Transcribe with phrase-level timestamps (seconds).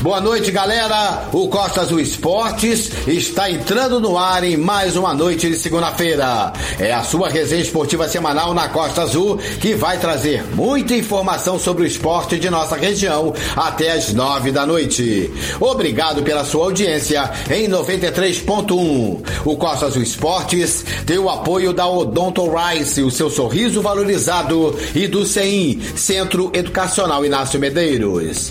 [0.00, 1.28] Boa noite, galera.
[1.30, 6.54] O Costa Azul Esportes está entrando no ar em mais uma noite de segunda-feira.
[6.78, 11.82] É a sua resenha esportiva semanal na Costa Azul que vai trazer muita informação sobre
[11.82, 15.30] o esporte de nossa região até as nove da noite.
[15.60, 19.20] Obrigado pela sua audiência em 93.1.
[19.44, 25.06] O Costa Azul Esportes tem o apoio da Odonto Rice, o seu sorriso valorizado, e
[25.06, 28.50] do CEIM, Centro Educacional Inácio Medeiros.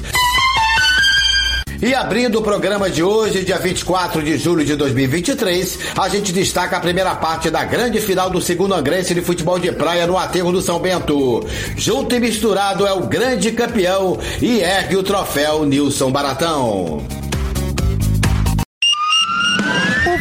[1.81, 6.75] E abrindo o programa de hoje, dia 24 de julho de 2023, a gente destaca
[6.75, 10.51] a primeira parte da grande final do segundo angrense de futebol de praia no aterro
[10.51, 11.41] do São Bento.
[11.77, 17.01] Junto e misturado é o grande campeão e ergue o troféu Nilson Baratão.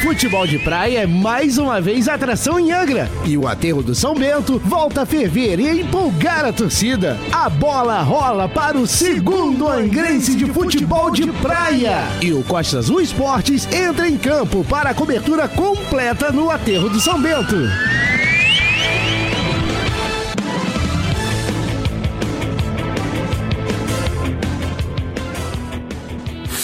[0.08, 3.10] Futebol de praia é mais uma vez atração em Angra.
[3.26, 7.18] E o aterro do São Bento volta a ferver e empolgar a torcida.
[7.30, 11.98] A bola rola para o segundo angrense de futebol de praia.
[12.22, 16.98] E o Costa Azul Esportes entra em campo para a cobertura completa no aterro do
[16.98, 17.56] São Bento.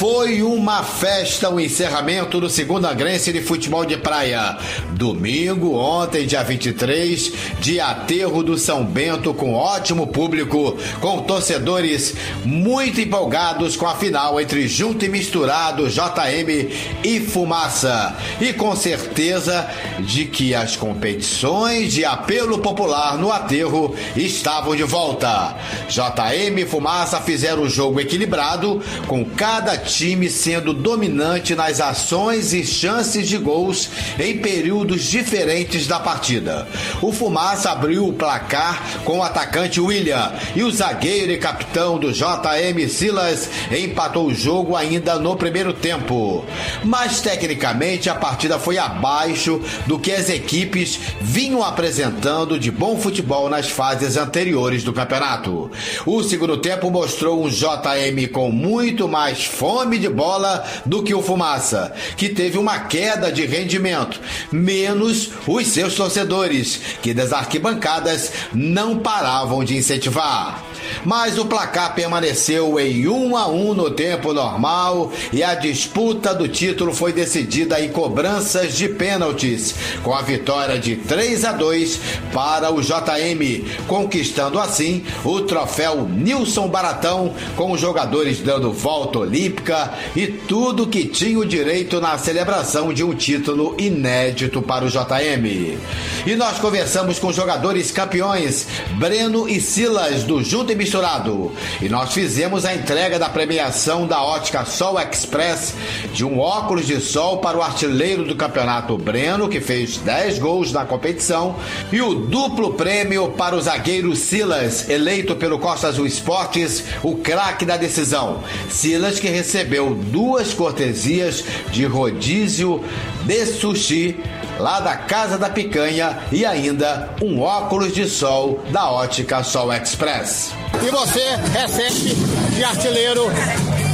[0.06, 4.58] Foi uma festa o encerramento do segundo Angrense de futebol de praia.
[4.90, 13.00] Domingo, ontem, dia 23, de aterro do São Bento, com ótimo público, com torcedores muito
[13.00, 16.70] empolgados com a final entre Junto e Misturado, JM
[17.02, 18.14] e Fumaça.
[18.42, 19.66] E com certeza
[20.00, 25.56] de que as competições de apelo popular no aterro estavam de volta.
[25.88, 29.93] JM e Fumaça fizeram o jogo equilibrado, com cada time
[30.28, 36.66] sendo dominante nas ações e chances de gols em períodos diferentes da partida.
[37.00, 42.12] O Fumaça abriu o placar com o atacante William e o zagueiro e capitão do
[42.12, 46.44] JM Silas empatou o jogo ainda no primeiro tempo.
[46.82, 53.48] Mas tecnicamente a partida foi abaixo do que as equipes vinham apresentando de bom futebol
[53.48, 55.70] nas fases anteriores do campeonato.
[56.04, 61.22] O segundo tempo mostrou um JM com muito mais fome de bola do que o
[61.22, 68.98] Fumaça, que teve uma queda de rendimento, menos os seus torcedores, que das arquibancadas não
[68.98, 70.73] paravam de incentivar
[71.04, 76.48] mas o placar permaneceu em 1 a 1 no tempo normal e a disputa do
[76.48, 82.00] título foi decidida em cobranças de pênaltis, com a vitória de 3 a 2
[82.32, 89.92] para o JM, conquistando assim o troféu Nilson Baratão, com os jogadores dando volta olímpica
[90.14, 95.78] e tudo que tinha o direito na celebração de um título inédito para o JM.
[96.26, 98.66] E nós conversamos com jogadores campeões,
[98.98, 101.52] Breno e Silas do Junto e misturado.
[101.80, 105.74] E nós fizemos a entrega da premiação da ótica Sol Express
[106.12, 110.72] de um óculos de sol para o artilheiro do campeonato Breno, que fez 10 gols
[110.72, 111.56] na competição,
[111.92, 117.64] e o duplo prêmio para o zagueiro Silas, eleito pelo Costa Azul Esportes, o craque
[117.64, 118.42] da decisão.
[118.68, 122.82] Silas que recebeu duas cortesias de rodízio
[123.24, 124.16] de sushi
[124.58, 130.63] lá da Casa da Picanha e ainda um óculos de sol da ótica Sol Express.
[130.82, 132.14] E você recebe
[132.54, 133.30] de artilheiro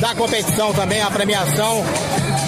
[0.01, 1.85] da competição também a premiação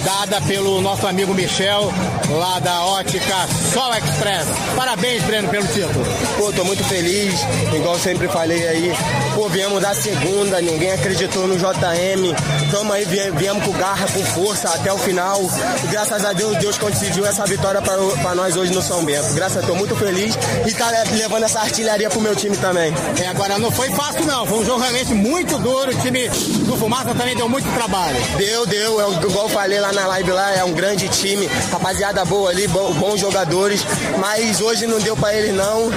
[0.03, 1.91] dada pelo nosso amigo Michel,
[2.29, 4.47] lá da ótica Sol Express.
[4.75, 6.05] Parabéns, Breno, pelo título.
[6.37, 7.33] Pô, tô muito feliz,
[7.73, 8.91] igual sempre falei aí.
[9.33, 12.35] Pô, viemos da segunda, ninguém acreditou no JM.
[12.71, 15.41] Tamo aí, viemos com garra, com força até o final.
[15.83, 19.33] E graças a Deus, Deus conseguiu essa vitória para nós hoje no São Bento.
[19.33, 20.37] Graças a Deus, tô muito feliz
[20.67, 22.93] e tá levando essa artilharia pro meu time também.
[23.21, 25.91] É, agora não foi fácil não, foi um jogo realmente muito duro.
[25.91, 28.17] O time do Fumaça também deu muito trabalho.
[28.37, 29.01] Deu, deu.
[29.01, 32.67] É, igual eu falei lá na live lá, é um grande time, rapaziada boa ali,
[32.67, 33.85] bons jogadores,
[34.19, 35.89] mas hoje não deu para eles não,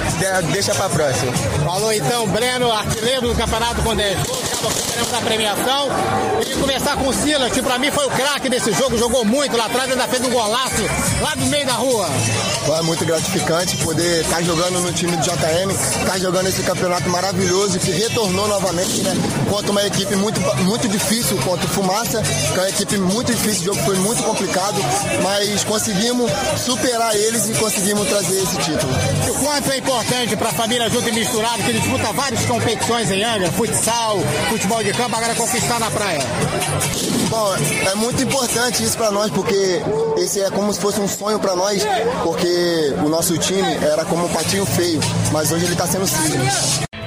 [0.51, 1.31] deixa para próxima.
[1.63, 5.89] Falou então, Breno, artilheiro do campeonato com 10 gols, a premiação.
[6.67, 9.67] Conversar com o Silas, que pra mim foi o craque desse jogo, jogou muito lá
[9.67, 10.83] atrás, ainda fez um golaço
[11.21, 12.09] lá do meio da rua.
[12.77, 16.61] É muito gratificante poder estar tá jogando no time do JM, estar tá jogando esse
[16.63, 19.15] campeonato maravilhoso que retornou novamente, né?
[19.49, 23.61] Contra uma equipe muito, muito difícil, contra o Fumaça, que é uma equipe muito difícil,
[23.61, 24.77] o jogo foi muito complicado,
[25.23, 28.93] mas conseguimos superar eles e conseguimos trazer esse título.
[29.29, 33.23] O quanto é importante para a família junto e misturado, que disputa várias competições em
[33.23, 36.19] Angra, futsal, futebol de campo, agora conquistar na praia?
[37.29, 37.55] Bom,
[37.89, 39.81] é muito importante isso para nós, porque
[40.17, 41.85] esse é como se fosse um sonho para nós,
[42.23, 44.99] porque o nosso time era como um patinho feio,
[45.31, 46.47] mas hoje ele está sendo cisne.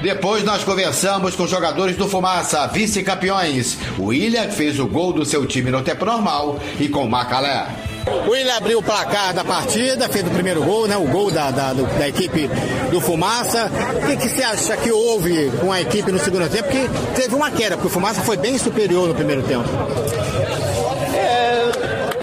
[0.01, 3.77] Depois nós conversamos com jogadores do Fumaça, vice-campeões.
[3.99, 7.90] O William fez o gol do seu time no tempo normal e com Macalé.
[8.27, 10.97] O William abriu o placar da partida, fez o primeiro gol, né?
[10.97, 12.49] O gol da, da, da equipe
[12.89, 13.69] do Fumaça.
[14.01, 16.69] O que, que você acha que houve com a equipe no segundo tempo?
[16.69, 19.69] Que teve uma queda, porque o Fumaça foi bem superior no primeiro tempo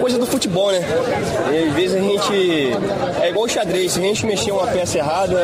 [0.09, 0.81] coisa do futebol, né?
[1.51, 2.73] E às vezes a gente.
[3.21, 5.37] É igual o xadrez, se a gente mexer uma peça errada,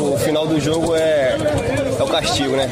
[0.00, 1.36] o final do jogo é,
[1.98, 2.68] é o castigo, né?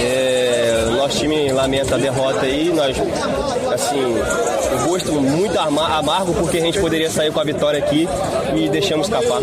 [0.00, 2.96] É, nosso time lamenta a derrota aí, nós,
[3.84, 8.08] assim, o gosto muito amargo porque a gente poderia sair com a vitória aqui
[8.56, 9.40] e deixamos escapar.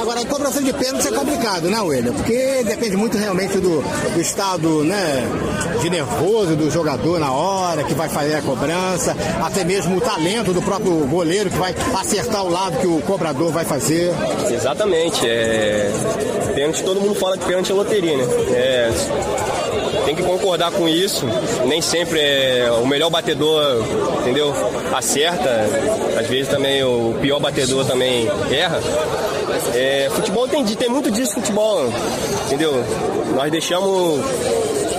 [0.00, 2.12] Agora, a cobrança de pênalti é complicado, né, William?
[2.12, 5.28] Porque depende muito realmente do, do estado, né,
[5.80, 10.52] de nervoso do jogador na hora que vai fazer a cobrança, até mesmo o talento
[10.52, 14.12] do próprio goleiro que vai acertar o lado que o cobrador vai fazer.
[14.50, 15.26] Exatamente.
[15.26, 15.90] É...
[16.54, 18.24] Pênalti, todo mundo fala que pênalti é loteria, né?
[18.52, 19.63] É
[20.04, 21.26] tem que concordar com isso.
[21.66, 23.82] Nem sempre é o melhor batedor,
[24.20, 24.52] entendeu?
[24.94, 25.66] Acerta.
[26.18, 28.80] Às vezes também o pior batedor também erra.
[29.74, 31.92] É, futebol tem, tem muito disso futebol,
[32.46, 32.72] entendeu?
[33.34, 34.20] Nós deixamos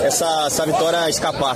[0.05, 1.55] essa, essa vitória escapar.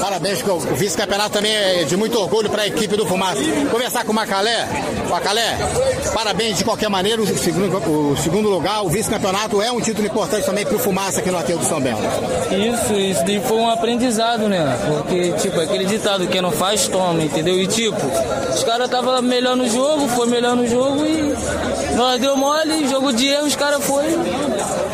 [0.00, 3.40] Parabéns, o vice-campeonato também é de muito orgulho para a equipe do Fumaça.
[3.70, 4.66] Conversar com o Macalé.
[5.08, 5.56] Macalé,
[6.12, 7.22] parabéns de qualquer maneira.
[7.22, 11.20] O segundo, o segundo lugar, o vice-campeonato é um título importante também para o Fumaça
[11.20, 12.00] aqui no Aterro do São Belo.
[12.50, 14.78] Isso, isso foi um aprendizado, né?
[14.86, 17.60] Porque, tipo, aquele ditado, quem não faz, toma, entendeu?
[17.60, 18.00] E, tipo,
[18.52, 23.12] os caras estavam melhor no jogo, foi melhor no jogo e nós deu mole, jogo
[23.12, 24.04] de erro, os caras foi,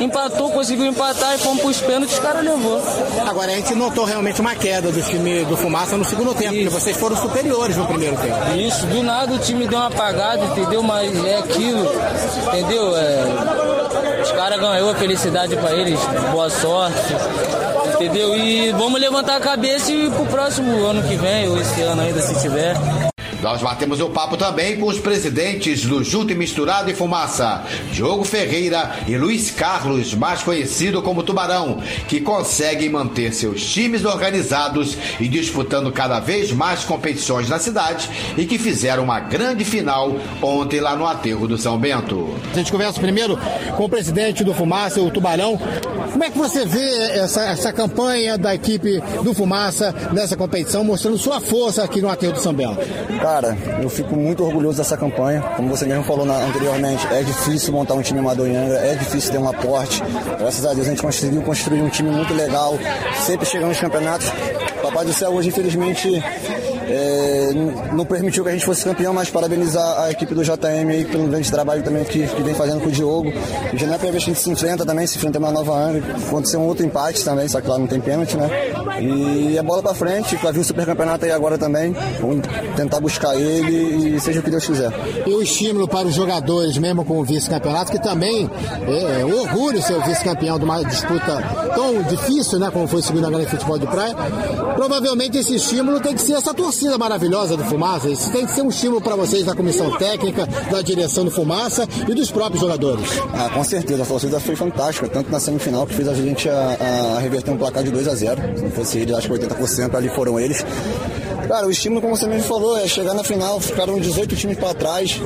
[0.02, 2.80] empatou, conseguiu empatar e fomos pros pênaltis, os caras levou.
[3.26, 6.64] Agora, a gente notou realmente uma queda do time do Fumaça no segundo tempo, Isso.
[6.64, 8.36] porque vocês foram superiores no primeiro tempo.
[8.56, 10.82] Isso, do nada o time deu uma apagada, entendeu?
[10.82, 11.88] Mas é aquilo,
[12.48, 12.96] entendeu?
[12.96, 16.00] É, os caras ganhou a felicidade para eles,
[16.30, 17.14] boa sorte,
[17.94, 18.36] entendeu?
[18.36, 22.02] E vamos levantar a cabeça e ir pro próximo ano que vem, ou esse ano
[22.02, 23.11] ainda, se tiver.
[23.42, 28.22] Nós batemos o papo também com os presidentes do Junto e Misturado e Fumaça, Diogo
[28.22, 35.26] Ferreira e Luiz Carlos, mais conhecido como Tubarão, que conseguem manter seus times organizados e
[35.26, 38.08] disputando cada vez mais competições na cidade
[38.38, 42.32] e que fizeram uma grande final ontem lá no aterro do São Bento.
[42.52, 43.36] A gente conversa primeiro
[43.76, 45.58] com o presidente do Fumaça, o Tubarão.
[46.12, 51.18] Como é que você vê essa, essa campanha da equipe do Fumaça nessa competição, mostrando
[51.18, 52.78] sua força aqui no aterro do São Bento?
[53.32, 55.40] Cara, eu fico muito orgulhoso dessa campanha.
[55.56, 58.94] Como você mesmo falou na, anteriormente, é difícil montar um time amador em Angra, é
[58.94, 60.02] difícil ter um aporte.
[60.38, 62.78] Graças a Deus a gente conseguiu construir um time muito legal,
[63.24, 64.30] sempre chegando nos campeonatos.
[64.82, 66.22] Papai do céu hoje, infelizmente,
[66.94, 67.50] é,
[67.94, 71.26] não permitiu que a gente fosse campeão, mas parabenizar a equipe do JM aí pelo
[71.26, 73.32] grande trabalho também que, que vem fazendo com o Diogo.
[73.72, 75.50] Já não é a primeira vez que a gente se enfrenta também, se enfrenta uma
[75.50, 76.02] nova Angra.
[76.26, 78.50] Aconteceu um outro empate também, só que lá não tem pênalti, né?
[79.00, 81.96] E a bola pra frente, vai vir o super campeonato aí agora também.
[82.20, 82.46] Vamos
[82.76, 84.92] tentar buscar ele e seja o que Deus quiser.
[85.26, 88.50] E o estímulo para os jogadores, mesmo com o vice-campeonato, que também
[88.86, 91.42] é, é um orgulho ser o vice-campeão de uma disputa
[91.74, 92.70] tão difícil, né?
[92.70, 94.14] Como foi o segundo grande futebol de praia.
[94.74, 98.08] Provavelmente esse estímulo tem que ser essa torcida maravilhosa do Fumaça.
[98.08, 101.88] Isso tem que ser um estímulo para vocês da comissão técnica, da direção do Fumaça
[102.08, 103.06] e dos próprios jogadores.
[103.32, 104.02] Ah, com certeza.
[104.02, 107.56] A torcida foi fantástica, tanto na semifinal que fez a gente a, a reverter um
[107.56, 110.64] placar de 2 a 0 Se não fosse ele, acho que 80% ali foram eles.
[111.48, 114.74] Cara, o estímulo, como você mesmo falou, é chegar na final, ficaram 18 times para
[114.74, 115.20] trás,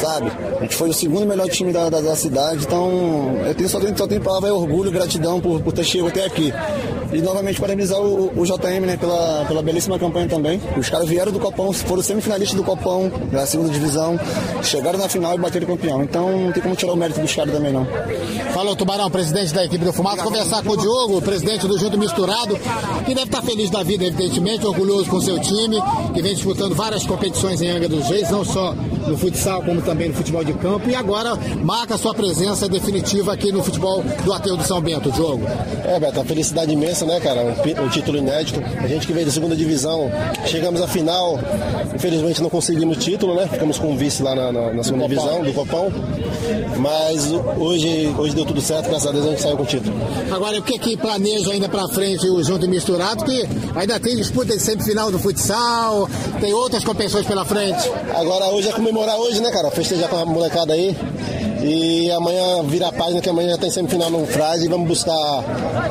[0.00, 0.30] sabe?
[0.58, 3.80] A gente foi o segundo melhor time da, da, da cidade, então eu tenho, só,
[3.80, 6.52] tenho, só tenho palavra orgulho, gratidão por, por ter chegado até aqui.
[7.12, 10.60] E novamente parabenizar o, o JM né, pela, pela belíssima campanha também.
[10.76, 14.18] Os caras vieram do Copão, foram semifinalistas do Copão, da segunda divisão,
[14.62, 16.02] chegaram na final e bateram campeão.
[16.02, 17.86] Então não tem como tirar o mérito dos caras também não.
[18.52, 22.56] Falou Tubarão, presidente da equipe do Fumaça, conversar com o Diogo, presidente do Junto Misturado,
[23.04, 25.76] que deve estar feliz da vida, evidentemente, orgulhoso com seu time,
[26.14, 28.74] que vem disputando várias competições em Angra dos Reis, não só
[29.06, 33.52] no futsal como também no futebol de campo e agora marca sua presença definitiva aqui
[33.52, 35.44] no futebol do Aterro do São Bento, Diogo.
[35.84, 37.42] É, Beto, a felicidade imensa, né, cara?
[37.42, 38.60] Um, um, título inédito.
[38.78, 40.10] A gente que veio da segunda divisão,
[40.46, 41.38] chegamos à final,
[41.94, 43.48] infelizmente não conseguimos título, né?
[43.48, 45.92] Ficamos com um vice lá na, na, na segunda divisão, do Copão.
[46.78, 49.94] Mas hoje, hoje deu tudo certo, graças a Deus a gente saiu com o título.
[50.30, 53.24] Agora, o que que planeja ainda pra frente o Junto e Misturado?
[53.24, 56.08] Que ainda tem disputa de semifinal do futsal,
[56.40, 57.90] tem outras competições pela frente.
[58.14, 59.70] Agora, hoje é comemorar hoje, né, cara?
[59.70, 60.94] Festejar com a molecada aí.
[61.62, 65.44] E amanhã vira a página que amanhã já tem semifinal no Frade e vamos buscar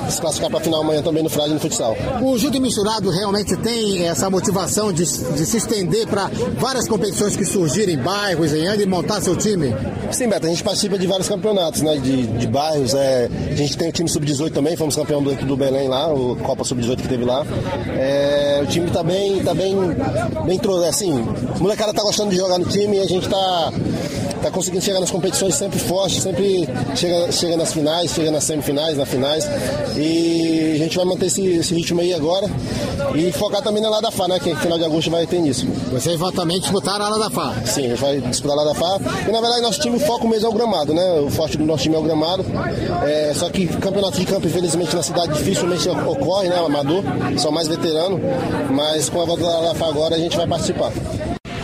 [0.10, 1.96] se classificar para a final amanhã também no Frade no futsal.
[2.22, 7.46] O e Misturado realmente tem essa motivação de, de se estender para várias competições que
[7.46, 9.74] surgirem em bairros, em Angra e montar seu time?
[10.12, 11.96] Sim, Beto, a gente participa de vários campeonatos, né?
[11.98, 12.94] De, de bairros.
[12.94, 16.36] É, a gente tem o time sub-18 também, fomos campeão do, do Belém lá, o
[16.38, 17.46] Copa Sub-18 que teve lá.
[17.98, 19.76] É, o time tá bem, tá bem,
[20.46, 21.24] bem assim,
[21.56, 23.72] a molecada tá gostando de jogar no time e a gente tá
[24.42, 28.98] tá conseguindo chegar nas competições sempre forte, sempre chega, chega nas finais, chega nas semifinais,
[28.98, 29.48] nas finais.
[29.96, 32.50] E a gente vai manter esse, esse ritmo aí agora
[33.16, 34.40] e focar também na Lada Fá, né?
[34.40, 35.68] Que final de agosto vai ter nisso.
[35.92, 37.54] Vocês vão também disputar a Lada Fá?
[37.66, 38.98] Sim, a gente vai disputar a Lada Fá.
[39.28, 41.20] E na verdade nosso time foca mesmo é o gramado, né?
[41.20, 42.46] O forte do nosso time é o gramado.
[43.04, 46.60] É, só que campeonato de campo, infelizmente, na cidade dificilmente ocorre, né?
[46.62, 47.04] O amador,
[47.38, 48.20] são mais veteranos.
[48.72, 50.92] Mas com a volta da Lada Fá agora a gente vai participar.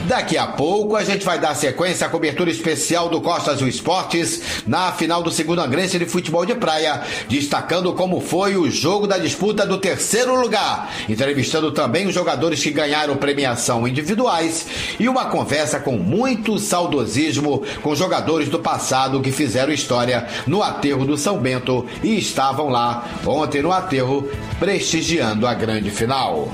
[0.07, 4.63] Daqui a pouco a gente vai dar sequência à cobertura especial do Costa Azul Esportes
[4.65, 9.17] na final do segundo angrense de futebol de praia, destacando como foi o jogo da
[9.17, 14.65] disputa do terceiro lugar, entrevistando também os jogadores que ganharam premiação individuais
[14.97, 21.03] e uma conversa com muito saudosismo com jogadores do passado que fizeram história no aterro
[21.03, 24.25] do São Bento e estavam lá ontem no aterro
[24.57, 26.49] prestigiando a grande final.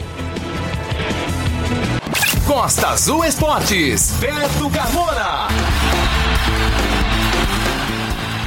[2.53, 5.72] Costa Azul Esportes, Beto Carmona.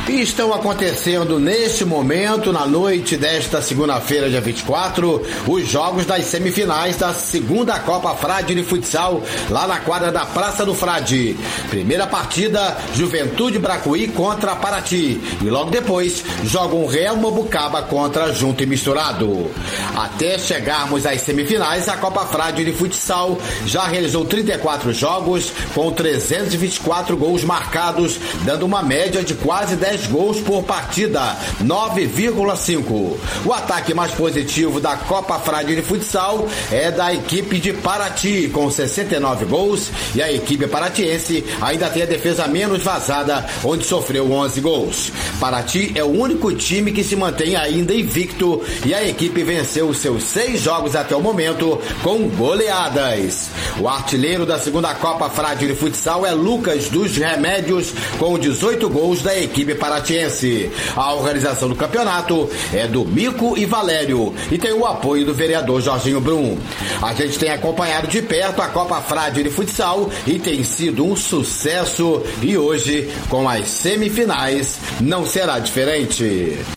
[0.09, 7.13] Estão acontecendo neste momento, na noite desta segunda-feira, dia 24, os jogos das semifinais da
[7.13, 9.21] segunda Copa Frade de Futsal,
[9.51, 11.37] lá na quadra da Praça do Frade.
[11.69, 15.21] Primeira partida, Juventude Bracuí contra Paraty.
[15.43, 19.51] E logo depois, jogam Real Mobucaba contra Junto e Misturado.
[19.97, 27.17] Até chegarmos às semifinais, a Copa Frade de Futsal já realizou 34 jogos, com 324
[27.17, 33.17] gols marcados, dando uma média de quase 10 10 gols por partida, 9,5.
[33.47, 38.71] O ataque mais positivo da Copa Frade de Futsal é da equipe de Paraty, com
[38.71, 44.61] 69 gols, e a equipe paratiense ainda tem a defesa menos vazada, onde sofreu 11
[44.61, 45.13] gols.
[45.41, 50.25] Paraty é o único time que se mantém ainda invicto e a equipe venceu seus
[50.25, 53.49] seis jogos até o momento com goleadas.
[53.81, 59.23] O artilheiro da segunda Copa Frade de Futsal é Lucas dos Remédios, com 18 gols
[59.23, 60.71] da equipe paratiense.
[60.97, 65.81] A organização do campeonato é do Mico e Valério e tem o apoio do vereador
[65.81, 66.59] Jorginho Brum.
[67.01, 71.15] A gente tem acompanhado de perto a Copa Frade de Futsal e tem sido um
[71.15, 76.76] sucesso e hoje, com as semifinais, não será diferente.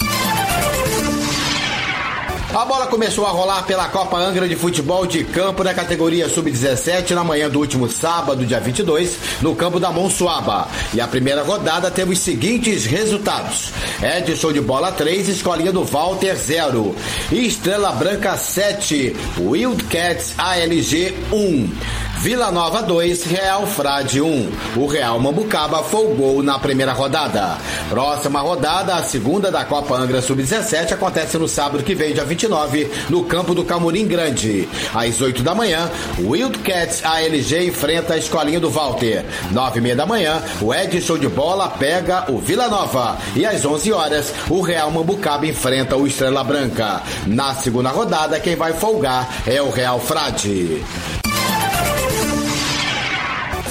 [2.60, 7.12] A bola começou a rolar pela Copa Angra de Futebol de Campo na categoria Sub-17
[7.12, 10.68] na manhã do último sábado, dia 22, no campo da Monsuaba.
[10.94, 13.72] E a primeira rodada teve os seguintes resultados:
[14.04, 16.94] Edson de bola 3, Escolinha do Walter 0,
[17.32, 22.09] Estrela Branca 7, Wildcats ALG 1.
[22.20, 24.52] Vila Nova 2, Real Frade 1.
[24.76, 27.58] O Real Mambucaba folgou na primeira rodada.
[27.88, 32.92] Próxima rodada, a segunda da Copa Angra Sub-17, acontece no sábado que vem, dia 29,
[33.10, 34.68] no campo do Camurim Grande.
[34.94, 39.24] Às 8 da manhã, Wildcats ALG enfrenta a Escolinha do Walter.
[39.52, 43.18] 9 e meia da manhã, o Edson de Bola pega o Vila Nova.
[43.34, 47.02] E às 11 horas, o Real Mambucaba enfrenta o Estrela Branca.
[47.26, 50.84] Na segunda rodada, quem vai folgar é o Real Frade.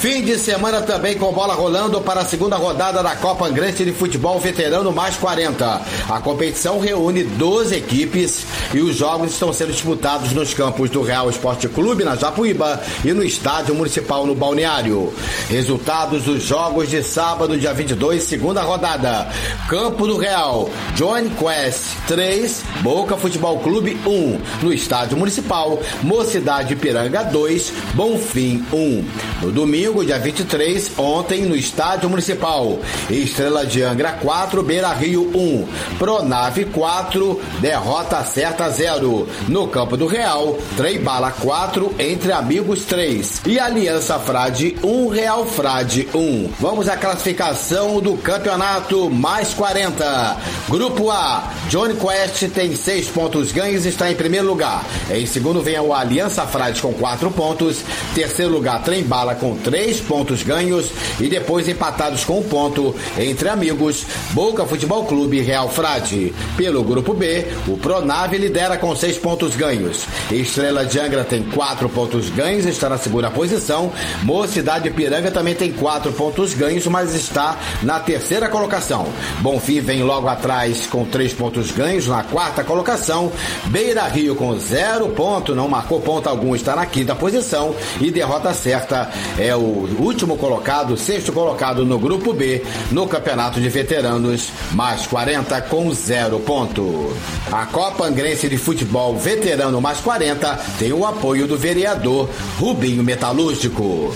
[0.01, 3.91] Fim de semana também com bola rolando para a segunda rodada da Copa Angrense de
[3.91, 5.83] Futebol Veterano mais 40.
[6.09, 11.29] A competição reúne 12 equipes e os jogos estão sendo disputados nos campos do Real
[11.29, 15.13] Esporte Clube na Japuíba e no Estádio Municipal no Balneário.
[15.49, 19.29] Resultados dos jogos de sábado, dia 22, segunda rodada.
[19.69, 24.41] Campo do Real, Join Quest 3, Boca Futebol Clube 1.
[24.63, 29.05] No Estádio Municipal, Mocidade Piranga 2, Bonfim 1.
[29.43, 32.79] No domingo, Domingo, dia 23, ontem no Estádio Municipal.
[33.09, 35.67] Estrela de Angra 4, Beira Rio 1.
[35.99, 39.27] Pronave 4, derrota certa 0.
[39.49, 43.41] No Campo do Real, Trem Bala 4, Entre Amigos 3.
[43.47, 46.51] E Aliança Frade 1, Real Frade 1.
[46.61, 50.37] Vamos à classificação do campeonato mais 40.
[50.69, 54.85] Grupo A, Johnny Quest tem 6 pontos ganhos e está em primeiro lugar.
[55.11, 57.79] Em segundo vem o Aliança Frade com 4 pontos.
[58.15, 60.91] Terceiro lugar, Trem Bala com 3 pontos ganhos.
[61.21, 66.35] E depois empatados com um ponto entre amigos, Boca Futebol Clube e Real Frade.
[66.57, 70.05] Pelo grupo B, o Pronave lidera com 6 pontos ganhos.
[70.31, 73.93] Estrela de Angra tem 4 pontos ganhos, está na segunda posição.
[74.23, 79.07] Mocidade Piranga também tem 4 pontos ganhos, mas está na terceira colocação.
[79.41, 83.33] Bonfim vem logo atrás com 3 pontos ganhos, na quarta colocação.
[83.67, 87.75] Beira Rio com 0 ponto, não marcou ponto algum, está na quinta posição.
[88.01, 93.69] E derrota certa é o último colocado, sexto colocado no grupo B, no Campeonato de
[93.69, 97.13] Veteranos, mais 40 com 0 ponto.
[97.51, 104.15] A Copa Angrense de Futebol Veterano mais 40 tem o apoio do vereador Rubinho Metalúrgico.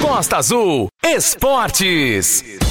[0.00, 2.65] Costa Azul Esportes.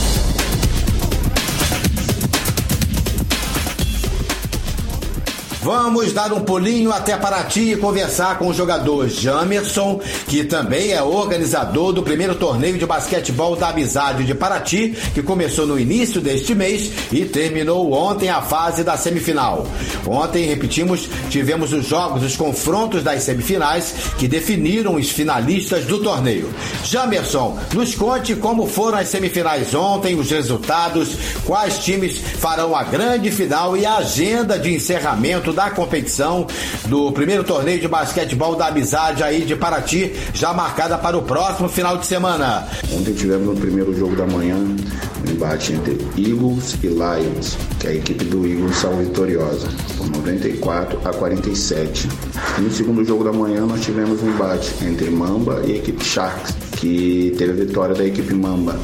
[5.66, 11.02] Vamos dar um pulinho até Paraty e conversar com o jogador Jamerson, que também é
[11.02, 16.54] organizador do primeiro torneio de basquetebol da Amizade de Paraty, que começou no início deste
[16.54, 19.66] mês e terminou ontem a fase da semifinal.
[20.06, 26.48] Ontem, repetimos, tivemos os jogos, os confrontos das semifinais que definiram os finalistas do torneio.
[26.84, 33.32] Jamerson, nos conte como foram as semifinais ontem, os resultados, quais times farão a grande
[33.32, 36.46] final e a agenda de encerramento da competição
[36.86, 41.70] do primeiro torneio de basquetebol da amizade aí de Paraty, já marcada para o próximo
[41.70, 42.68] final de semana.
[42.92, 47.94] Ontem tivemos no primeiro jogo da manhã um embate entre Eagles e Lions, que a
[47.94, 52.10] equipe do Eagles saiu vitoriosa, por 94 a 47.
[52.58, 56.04] E no segundo jogo da manhã nós tivemos um embate entre Mamba e a equipe
[56.04, 58.78] Sharks, que teve a vitória da equipe Mamba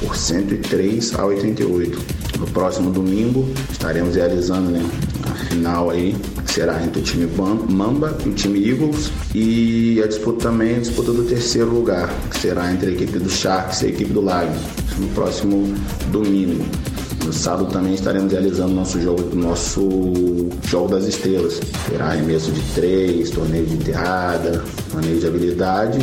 [0.00, 1.98] por 103 a 88.
[2.38, 4.84] No próximo domingo estaremos realizando né,
[5.48, 7.28] final aí, será entre o time
[7.68, 9.10] Mamba e o time Eagles.
[9.34, 13.28] E a disputa também a disputa do terceiro lugar, que será entre a equipe do
[13.28, 14.52] Sharks e a equipe do Lion,
[14.98, 15.74] no próximo
[16.10, 16.64] domingo.
[17.24, 21.60] No sábado também estaremos realizando nosso jogo, nosso jogo das estrelas.
[21.90, 25.98] Terá arremesso de três, torneio de enterrada, torneio de habilidade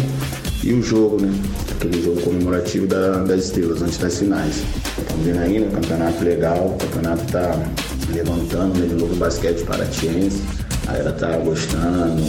[0.64, 1.34] e o jogo, né?
[1.72, 4.64] Aquele jogo comemorativo da, das estrelas antes das finais.
[4.98, 5.70] Estamos vendo aí, né?
[5.74, 7.66] Campeonato legal, o campeonato tá
[8.13, 10.41] levantando né, de novo o basquete paratiense.
[10.88, 12.22] A galera tá gostando,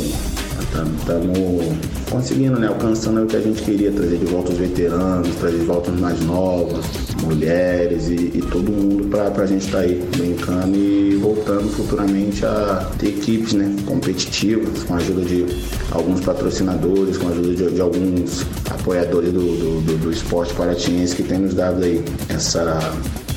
[0.99, 1.77] estamos
[2.11, 2.69] conseguindo, né?
[2.69, 6.01] Alcançando o que a gente queria, trazer de volta os veteranos, trazer de volta os
[6.01, 6.85] mais novos,
[7.23, 12.45] mulheres e, e todo mundo para a gente estar tá aí brincando e voltando futuramente
[12.45, 15.47] a ter equipes né, competitivas, com a ajuda de
[15.91, 21.15] alguns patrocinadores, com a ajuda de, de alguns apoiadores do, do, do, do esporte paratiense
[21.15, 22.79] que tem nos dado aí essa,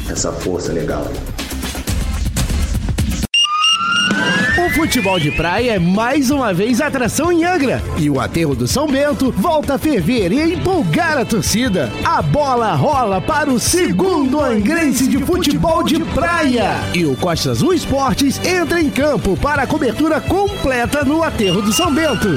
[0.09, 1.05] essa força legal.
[1.09, 1.38] Aí.
[4.79, 7.83] Futebol de praia é mais uma vez atração em Angra.
[7.97, 11.91] E o aterro do São Bento volta a ferver e empolgar a torcida.
[12.05, 16.75] A bola rola para o segundo angrense de futebol de praia.
[16.95, 21.73] E o Costa Azul Esportes entra em campo para a cobertura completa no aterro do
[21.73, 22.29] São Bento.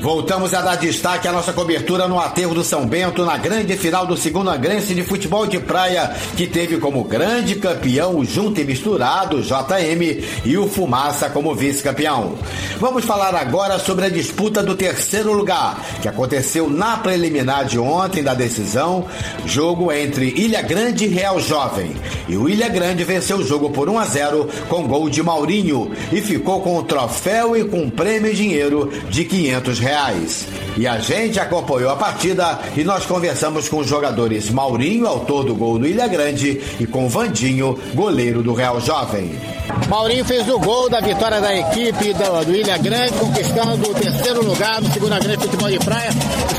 [0.00, 4.06] Voltamos a dar destaque à nossa cobertura no aterro do São Bento na grande final
[4.06, 8.64] do segundo angrense de futebol de praia, que teve como grande campeão o Junto e
[8.64, 12.34] Misturado, JM, e o Fumaça como vice-campeão.
[12.78, 18.22] Vamos falar agora sobre a disputa do terceiro lugar, que aconteceu na preliminar de ontem
[18.22, 19.04] da decisão,
[19.44, 21.94] jogo entre Ilha Grande e Real Jovem.
[22.26, 25.92] E o Ilha Grande venceu o jogo por 1 a 0 com gol de Maurinho
[26.10, 30.46] e ficou com o troféu e com prêmio em dinheiro de 500 reais reais.
[30.76, 35.54] E a gente acompanhou a partida e nós conversamos com os jogadores Maurinho, autor do
[35.54, 39.59] gol no Ilha Grande, e com Vandinho, goleiro do Real Jovem.
[39.88, 44.44] Maurinho fez o gol da vitória da equipe do, do Ilha Grande, conquistando o terceiro
[44.44, 46.10] lugar no segundo grande futebol de praia.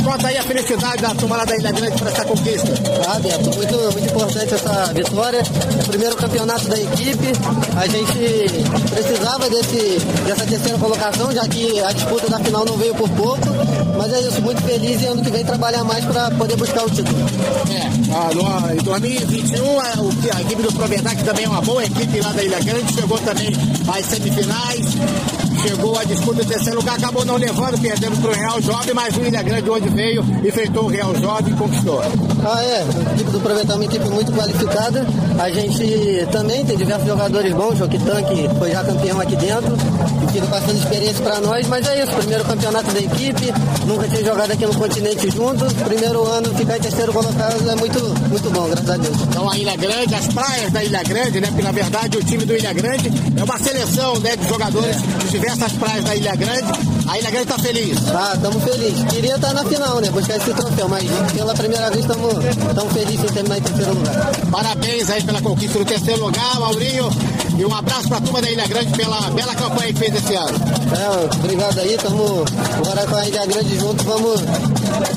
[0.04, 2.74] Conta aí a felicidade da turma da Ilha Grande por essa conquista.
[3.08, 5.38] Ah, Beto, muito, muito importante essa vitória.
[5.40, 7.28] É o primeiro campeonato da equipe.
[7.78, 12.94] A gente precisava desse, dessa terceira colocação, já que a disputa da final não veio
[12.96, 13.48] por pouco.
[13.98, 16.90] Mas é isso, muito feliz e ano que vem trabalhar mais para poder buscar o
[16.90, 17.18] título.
[17.70, 22.32] É, em 2021 a, a equipe do Proventar, que também é uma boa equipe lá
[22.32, 23.52] da Ilha Grande, chegou também
[23.88, 28.62] às semifinais chegou a disputa do terceiro lugar, acabou não levando, perdendo para o Real
[28.62, 32.02] Jovem, mas o Ilha Grande onde veio, enfrentou o Real Jovem e conquistou.
[32.44, 35.06] Ah, é, a equipe do Provental é uma equipe muito qualificada,
[35.40, 39.76] a gente também tem diversos jogadores bons, o Joquitan, que foi já campeão aqui dentro,
[40.24, 43.54] e fica passando experiência para nós, mas é isso, primeiro campeonato da equipe,
[43.86, 48.00] nunca tinha jogado aqui no continente junto, primeiro ano ficar em terceiro colocado é muito,
[48.30, 49.18] muito bom, graças a Deus.
[49.22, 52.46] Então a Ilha Grande, as praias da Ilha Grande, né, porque na verdade o time
[52.46, 55.28] do Ilha Grande é uma seleção né, de jogadores é.
[55.30, 56.72] de diversas praias da Ilha Grande.
[57.08, 57.98] A Ilha Grande tá feliz.
[58.14, 59.04] Ah, estamos felizes.
[59.06, 60.10] Queria estar na final, né?
[60.10, 64.32] Buscar esse troféu, mas pela primeira vez estamos felizes em terminar em terceiro lugar.
[64.50, 67.10] Parabéns aí pela conquista do terceiro lugar, Maurinho.
[67.58, 70.36] E um abraço para a turma da Ilha Grande pela bela campanha que fez esse
[70.36, 70.58] ano.
[70.98, 72.46] É, obrigado aí, estamos
[72.78, 74.42] agora com a Ilha Grande junto, vamos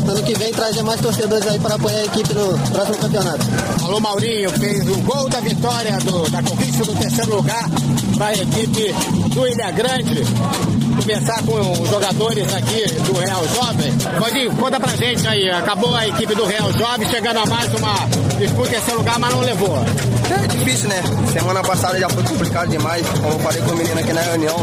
[0.08, 3.46] ano que vem trazer mais torcedores aí para apoiar a equipe no próximo campeonato.
[3.84, 7.68] Alô Maurinho, fez o gol da vitória do, da conquista do terceiro lugar
[8.16, 8.92] para a equipe
[9.34, 10.22] do Ilha Grande
[10.96, 13.92] conversar com os jogadores aqui do Real Jovem.
[14.18, 17.94] Rodinho, conta pra gente aí, acabou a equipe do Real Jovem chegando a mais uma
[18.38, 19.78] disputa em terceiro lugar, mas não levou.
[20.30, 21.02] É difícil, né?
[21.32, 24.56] Semana passada já foi complicado demais, como eu falei com o menino aqui na reunião.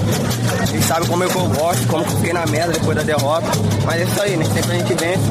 [0.72, 3.48] Eles sabem como é que eu gosto, como eu fiquei na merda depois da derrota.
[3.86, 4.46] Mas é isso aí, né?
[4.46, 5.22] Sempre a gente vence.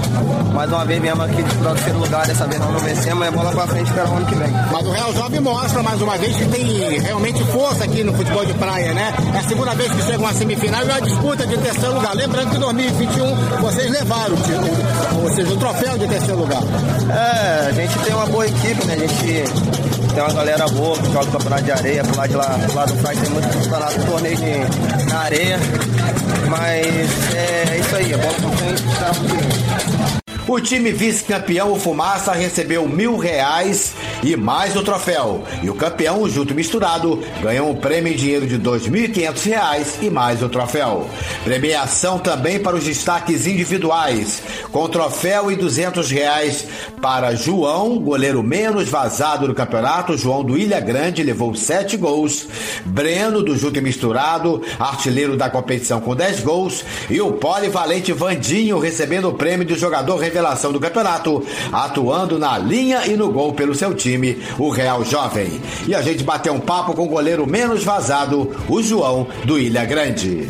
[0.54, 3.30] Mais uma vez viemos aqui disputar o terceiro lugar, dessa vez nós não vencemos, é
[3.30, 4.50] bola pra frente para o ano que vem.
[4.72, 8.44] Mas o Real Jovem mostra mais uma vez que tem realmente força aqui no futebol
[8.44, 9.14] de praia, né?
[9.34, 12.14] É a segunda vez que chega uma semifinal e uma disputa de terceiro lugar.
[12.14, 16.62] Lembrando que em 2021 vocês levaram o, ou seja, o troféu de terceiro lugar.
[17.08, 18.94] É, a gente tem uma boa equipe, né?
[18.94, 22.36] A gente tem uma galera boa que joga o campeonato de areia, pro lado de
[22.36, 25.58] lá, pro lado do Fraz tem muito campeonato, torneio de, na areia.
[26.48, 29.99] Mas é, é isso aí, a bola pra frente, tá
[30.52, 35.44] o time vice-campeão, o Fumaça, recebeu mil reais e mais o troféu.
[35.62, 39.08] E o campeão, o Junto Misturado, ganhou um prêmio em dinheiro de dois mil e
[39.08, 41.08] quinhentos reais e mais o troféu.
[41.44, 46.66] Premiação também para os destaques individuais, com troféu e duzentos reais
[47.00, 50.18] para João, goleiro menos vazado do campeonato.
[50.18, 52.48] João do Ilha Grande levou sete gols.
[52.84, 56.84] Breno, do Junto Misturado, artilheiro da competição com dez gols.
[57.08, 62.56] E o polivalente Vandinho recebendo o prêmio de jogador revelado revelação do campeonato, atuando na
[62.58, 65.60] linha e no gol pelo seu time, o Real Jovem.
[65.86, 69.84] E a gente bateu um papo com o goleiro menos vazado, o João do Ilha
[69.84, 70.48] Grande.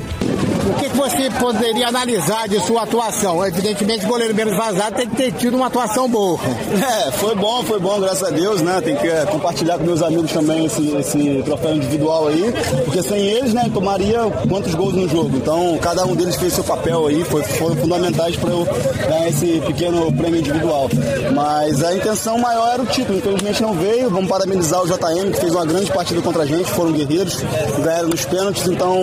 [0.71, 3.45] O que, você poderia analisar de sua atuação?
[3.45, 6.39] Evidentemente, o goleiro menos vazado tem que ter tido uma atuação boa.
[6.81, 8.81] É, foi bom, foi bom, graças a Deus, né?
[8.81, 12.55] Tem que é, compartilhar com meus amigos também esse, esse troféu individual aí,
[12.85, 15.37] porque sem eles, né, tomaria quantos gols no jogo.
[15.37, 18.67] Então, cada um deles fez seu papel aí, foi, foram fundamentais para eu
[19.09, 20.89] ganhar esse pequeno prêmio individual.
[21.35, 24.09] Mas a intenção maior era o título, infelizmente não veio.
[24.09, 27.39] Vamos parabenizar o JM, que fez uma grande partida contra a gente, foram guerreiros,
[27.83, 28.95] ganharam nos pênaltis, então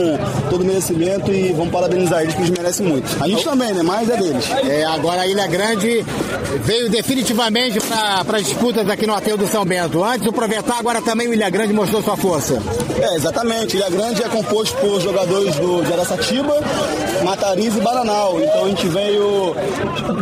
[0.50, 3.22] todo merecimento e vamos parabenizar eles, que eles merecem muito.
[3.22, 3.82] A gente também, né?
[3.84, 4.46] Mas é deles.
[4.68, 6.06] É, agora a Ilha Grande
[6.64, 10.04] veio definitivamente para as disputas aqui no Aterro do São Bento.
[10.04, 12.62] Antes o Provetar, agora também o Ilha Grande mostrou sua força.
[13.02, 13.76] É, exatamente.
[13.76, 16.56] Ilha Grande é composto por jogadores do, de Araçatiba,
[17.24, 18.40] Matariz e Bananal.
[18.42, 19.56] Então a gente veio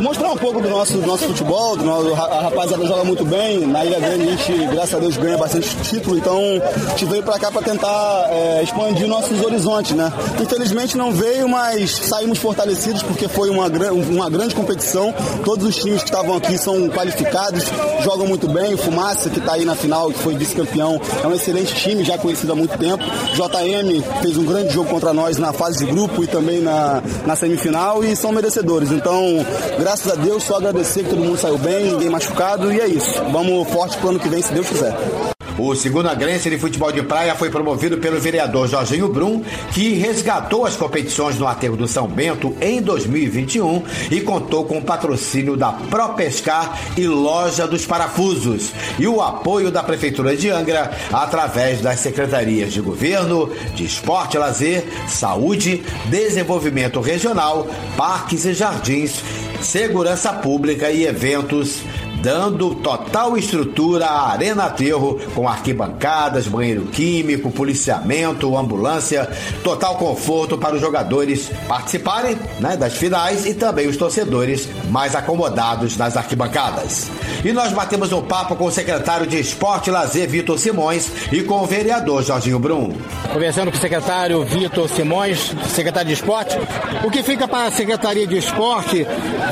[0.02, 3.66] mostrar um pouco do nosso, do nosso futebol, do nosso, a rapaziada joga muito bem.
[3.68, 6.18] Na Ilha Grande a gente, graças a Deus, ganha bastante título.
[6.18, 10.12] Então a gente veio para cá para tentar é, expandir nossos horizontes, né?
[10.42, 15.14] Infelizmente não veio, mas saímos fortalecidos porque foi uma, uma grande competição.
[15.44, 17.64] Todos os times que estavam aqui são qualificados,
[18.04, 18.74] jogam muito bem.
[18.74, 22.18] O Fumaça, que está aí na final, que foi vice-campeão, é um excelente time, já
[22.18, 23.04] conhecido há muito tempo.
[23.34, 27.36] JM fez um grande jogo contra nós na fase de grupo e também na, na
[27.36, 28.92] semifinal e são merecedores.
[28.92, 29.46] Então,
[29.80, 33.22] graças a Deus, só agradecer que todo mundo saiu bem, ninguém machucado e é isso.
[33.32, 35.35] Vamos forte pro ano que vem, se Deus quiser.
[35.58, 39.42] O segundo Grense de Futebol de Praia foi promovido pelo vereador Jorginho Brum,
[39.74, 44.82] que resgatou as competições no aterro do São Bento em 2021 e contou com o
[44.82, 51.80] patrocínio da ProPescar e Loja dos Parafusos e o apoio da Prefeitura de Angra através
[51.80, 57.66] das secretarias de Governo, de Esporte e Lazer, Saúde, Desenvolvimento Regional,
[57.96, 59.24] Parques e Jardins,
[59.62, 61.80] Segurança Pública e Eventos
[62.26, 69.30] dando total estrutura à Arena Aterro, com arquibancadas, banheiro químico, policiamento, ambulância,
[69.64, 75.98] total conforto para os jogadores participarem né, das finais e também os torcedores mais acomodados
[75.98, 77.12] nas arquibancadas.
[77.44, 81.44] E nós batemos um papo com o secretário de Esporte e Lazer, Vitor Simões, e
[81.44, 82.92] com o vereador Jorginho Brum.
[83.32, 86.58] Conversando com o secretário Vitor Simões, secretário de Esporte,
[87.04, 89.06] o que fica para a Secretaria de Esporte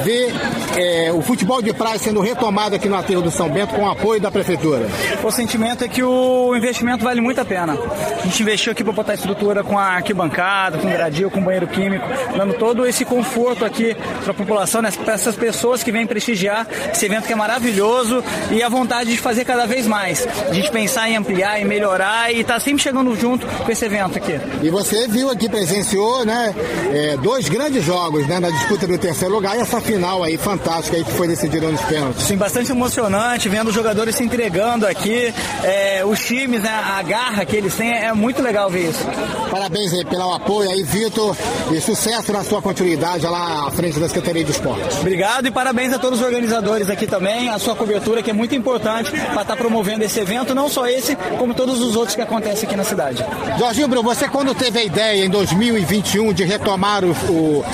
[0.03, 0.33] ver
[0.75, 3.89] é, o futebol de praia sendo retomado aqui no Aterro do São Bento com o
[3.89, 4.87] apoio da Prefeitura?
[5.21, 7.73] O sentimento é que o investimento vale muito a pena.
[7.73, 12.05] A gente investiu aqui para botar estrutura com a arquibancada, com gradil, com banheiro químico,
[12.37, 16.65] dando todo esse conforto aqui para a população, né, para essas pessoas que vêm prestigiar
[16.91, 20.25] esse evento que é maravilhoso e a vontade de fazer cada vez mais.
[20.49, 23.83] A gente pensar em ampliar, em melhorar e estar tá sempre chegando junto com esse
[23.83, 24.39] evento aqui.
[24.61, 26.55] E você viu aqui, presenciou, né,
[26.93, 30.95] é, dois grandes jogos, né, na disputa do terceiro lugar e essa final aí fantástica
[30.95, 32.23] aí que foi decidida nos pênaltis.
[32.23, 37.45] Sim, bastante emocionante, vendo os jogadores se entregando aqui, é, os times, né, a garra
[37.45, 39.05] que eles têm, é muito legal ver isso.
[39.49, 41.35] Parabéns aí pelo apoio aí, Vitor,
[41.71, 44.99] e sucesso na sua continuidade lá à frente da Secretaria de Esportes.
[44.99, 48.55] Obrigado e parabéns a todos os organizadores aqui também, a sua cobertura que é muito
[48.55, 52.21] importante para estar tá promovendo esse evento, não só esse, como todos os outros que
[52.21, 53.25] acontecem aqui na cidade.
[53.57, 57.65] Jorginho Bruno, você quando teve a ideia em 2021 de retomar o, o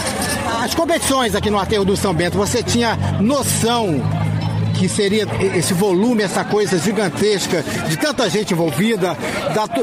[0.61, 4.01] as competições aqui no Aterro do São Bento, você tinha noção
[4.79, 9.17] que seria esse volume, essa coisa gigantesca de tanta gente envolvida,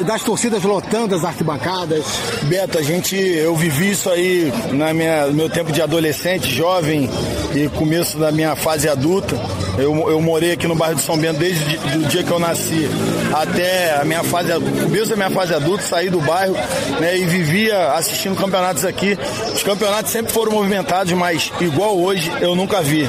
[0.07, 2.03] das torcidas lotando as arquibancadas?
[2.45, 4.95] Beto, a gente, eu vivi isso aí na
[5.27, 7.11] no meu tempo de adolescente, jovem
[7.55, 9.37] e começo da minha fase adulta.
[9.79, 12.89] Eu, eu morei aqui no bairro de São Bento desde o dia que eu nasci
[13.35, 16.55] até a minha fase, começo da minha fase adulta, saí do bairro
[16.99, 19.19] né, e vivia assistindo campeonatos aqui.
[19.55, 23.09] Os campeonatos sempre foram movimentados, mas igual hoje eu nunca vi.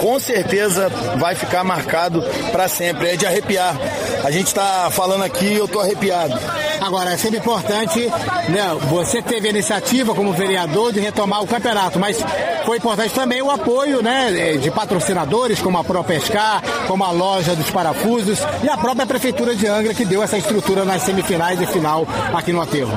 [0.00, 3.08] Com certeza vai ficar marcado para sempre.
[3.08, 3.76] É de arrepiar.
[4.24, 6.38] A gente está falando aqui, eu tô arrepiado.
[6.82, 8.00] Agora, é sempre importante,
[8.48, 8.76] né?
[8.90, 12.18] Você teve a iniciativa como vereador de retomar o campeonato, mas
[12.66, 14.56] foi importante também o apoio, né?
[14.60, 19.64] De patrocinadores como a ProPescar, como a loja dos parafusos e a própria prefeitura de
[19.68, 22.90] Angra que deu essa estrutura nas semifinais e final aqui no aterro.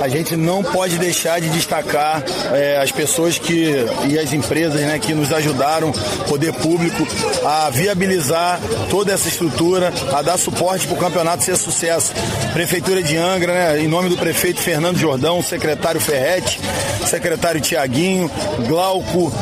[0.00, 3.74] A gente não pode deixar de destacar é, as pessoas que
[4.08, 5.90] e as empresas, né, que nos ajudaram,
[6.28, 7.06] poder público,
[7.44, 12.12] a viabilizar toda essa estrutura, a dar suporte para o campeonato ser sucesso.
[12.52, 13.82] Prefeitura de Angra Angra, né?
[13.82, 16.60] Em nome do prefeito Fernando Jordão, secretário Ferretti,
[17.06, 18.30] secretário Tiaguinho,
[18.68, 19.32] Glauco,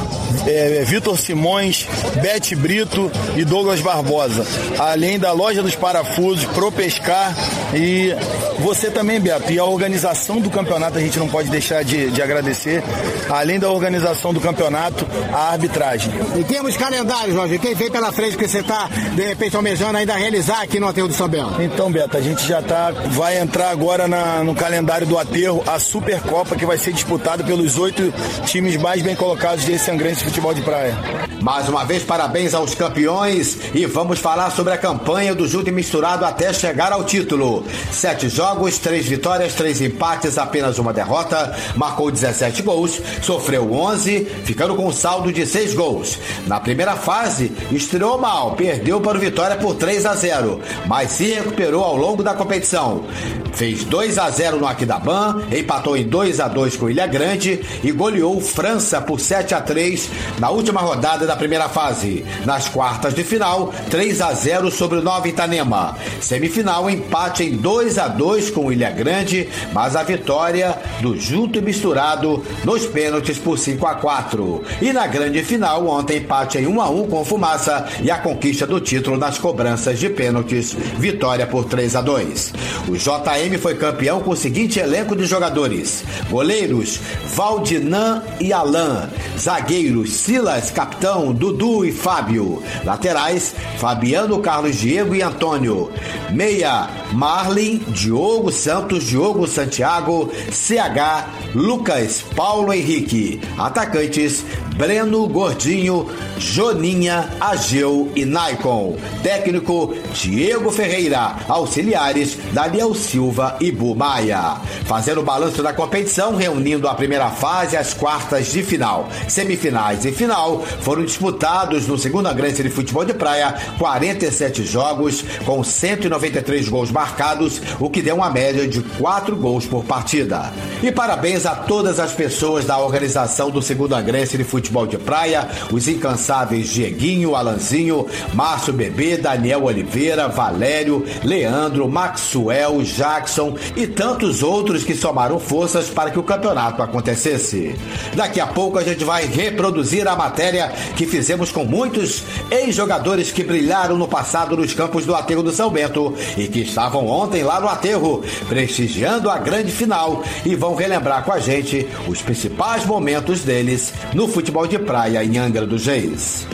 [0.46, 1.86] é, Vitor Simões,
[2.22, 4.46] Bete Brito e Douglas Barbosa.
[4.78, 7.34] Além da loja dos parafusos, Pro Pescar
[7.74, 8.14] e
[8.60, 9.50] você também, Beto.
[9.50, 12.82] E a organização do campeonato a gente não pode deixar de, de agradecer.
[13.28, 16.12] Além da organização do campeonato, a arbitragem.
[16.38, 17.58] E temos calendário, Jorge.
[17.58, 21.08] Quem vem pela frente que você está, de repente, almejando ainda realizar aqui no Aterro
[21.08, 21.60] do São Bento?
[21.62, 25.78] Então, Beto, a gente já tá, vai entrar agora na, no calendário do Aterro a
[25.78, 28.12] Supercopa, que vai ser disputada pelos oito
[28.44, 30.94] times mais bem colocados desse Angrense Futebol de Praia.
[31.40, 35.72] Mais uma vez, parabéns aos campeões e vamos falar sobre a campanha do Junto e
[35.72, 37.64] Misturado até chegar ao título.
[37.90, 44.74] Sete jogos, três vitórias, três empates, apenas uma derrota, marcou 17 gols, sofreu 11, ficando
[44.74, 46.18] com um saldo de seis gols.
[46.46, 51.32] Na primeira fase, estreou mal, perdeu para o Vitória por 3 a 0, mas se
[51.32, 53.06] recuperou ao longo da competição.
[53.52, 57.92] Fez 2 a 0 no Aquidabã, empatou em 2 a 2 com Ilha Grande e
[57.92, 60.08] goleou França por 7 a 3
[60.38, 62.24] na última rodada da primeira fase.
[62.44, 65.96] Nas quartas de final, 3 a 0 sobre o Nova Itanema.
[66.20, 71.62] Semifinal, empate em 2 a 2 com Ilha Grande, mas a vitória do junto e
[71.62, 74.62] misturado nos pênaltis por 5 a 4.
[74.80, 78.66] E na grande final, ontem empate em 1 a 1 com Fumaça e a conquista
[78.66, 82.52] do título nas cobranças de pênaltis, vitória por 3 a 2.
[82.88, 82.96] O
[83.40, 87.00] JM foi campeão com o seguinte elenco de jogadores: goleiros
[87.34, 95.90] Valdinan e Alain, zagueiros Silas, capitão Dudu e Fábio, laterais Fabiano, Carlos Diego e Antônio,
[96.30, 104.44] meia Marlin, Diogo Santos, Diogo Santiago, CH, Lucas, Paulo Henrique, atacantes
[104.76, 108.96] Breno Gordinho, Joninha, Ageu e Naicon.
[109.22, 111.36] Técnico Diego Ferreira.
[111.46, 113.29] Auxiliares Daniel Silva
[113.60, 114.56] e Bu Maia.
[114.84, 119.08] Fazendo o balanço da competição, reunindo a primeira fase e as quartas de final.
[119.28, 125.62] Semifinais e final foram disputados no segunda Grécia de Futebol de Praia, 47 jogos com
[125.62, 130.52] 193 gols marcados, o que deu uma média de 4 gols por partida.
[130.82, 135.48] E parabéns a todas as pessoas da organização do segunda Grécia de Futebol de Praia,
[135.72, 142.82] os incansáveis Dieguinho, Alanzinho, Márcio Bebê, Daniel Oliveira, Valério, Leandro, Maxwell,
[143.20, 147.74] Jackson e tantos outros que somaram forças para que o campeonato acontecesse.
[148.14, 153.44] Daqui a pouco a gente vai reproduzir a matéria que fizemos com muitos ex-jogadores que
[153.44, 157.60] brilharam no passado nos campos do Aterro do São Bento e que estavam ontem lá
[157.60, 163.42] no Aterro, prestigiando a grande final e vão relembrar com a gente os principais momentos
[163.42, 166.46] deles no futebol de praia em Angra dos Reis.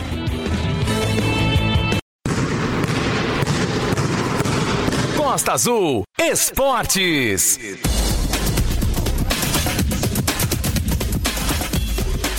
[5.36, 7.58] Costa Azul Esportes.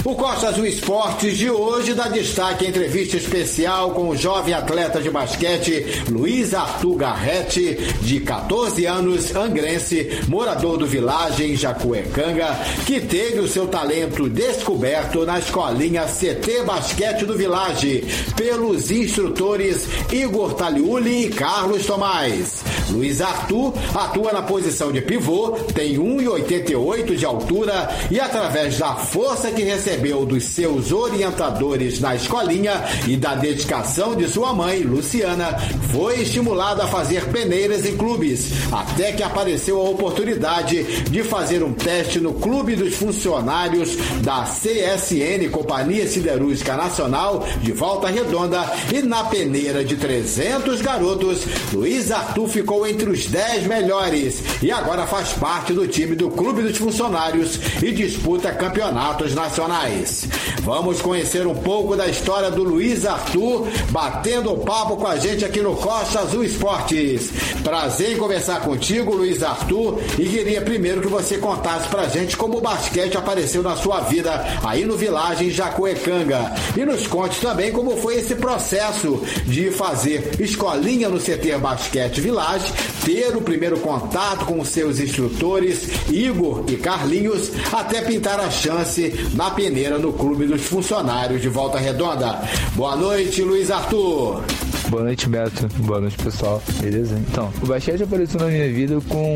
[0.03, 4.99] O Costa Azul Esportes de hoje dá destaque à entrevista especial com o jovem atleta
[4.99, 12.47] de basquete Luiz Arthur Garrete, de 14 anos, angrense, morador do Vilagem Jacuecanga,
[12.87, 18.03] que teve o seu talento descoberto na escolinha CT Basquete do Vilagem
[18.35, 22.63] pelos instrutores Igor Taliuli e Carlos Tomás.
[22.91, 29.51] Luiz Arthur atua na posição de pivô, tem 1,88 de altura e através da força
[29.51, 35.57] que recebeu dos seus orientadores na escolinha e da dedicação de sua mãe, Luciana,
[35.91, 41.73] foi estimulado a fazer peneiras em clubes, até que apareceu a oportunidade de fazer um
[41.73, 49.23] teste no Clube dos Funcionários da CSN, Companhia Siderúrgica Nacional, de Volta Redonda, e na
[49.25, 51.39] peneira de 300 garotos,
[51.73, 56.61] Luiz Arthur ficou entre os 10 melhores e agora faz parte do time do Clube
[56.61, 60.27] dos Funcionários e disputa campeonatos nacionais.
[60.61, 65.61] Vamos conhecer um pouco da história do Luiz Arthur, batendo papo com a gente aqui
[65.61, 67.31] no Costa Azul Esportes.
[67.63, 72.57] Prazer em conversar contigo, Luiz Arthur, e queria primeiro que você contasse pra gente como
[72.57, 76.53] o basquete apareceu na sua vida aí no Vilagem Jacuecanga.
[76.75, 82.66] E nos conte também como foi esse processo de fazer escolinha no CT Basquete Village,
[83.03, 89.51] ter o primeiro contato com seus instrutores, Igor e Carlinhos, até pintar a chance na
[89.51, 92.41] peneira no Clube dos Funcionários de Volta Redonda.
[92.75, 94.43] Boa noite, Luiz Arthur.
[94.89, 95.67] Boa noite, Beto.
[95.79, 96.63] Boa noite, pessoal.
[96.79, 97.17] Beleza?
[97.19, 99.33] Então, o basquete apareceu na minha vida com,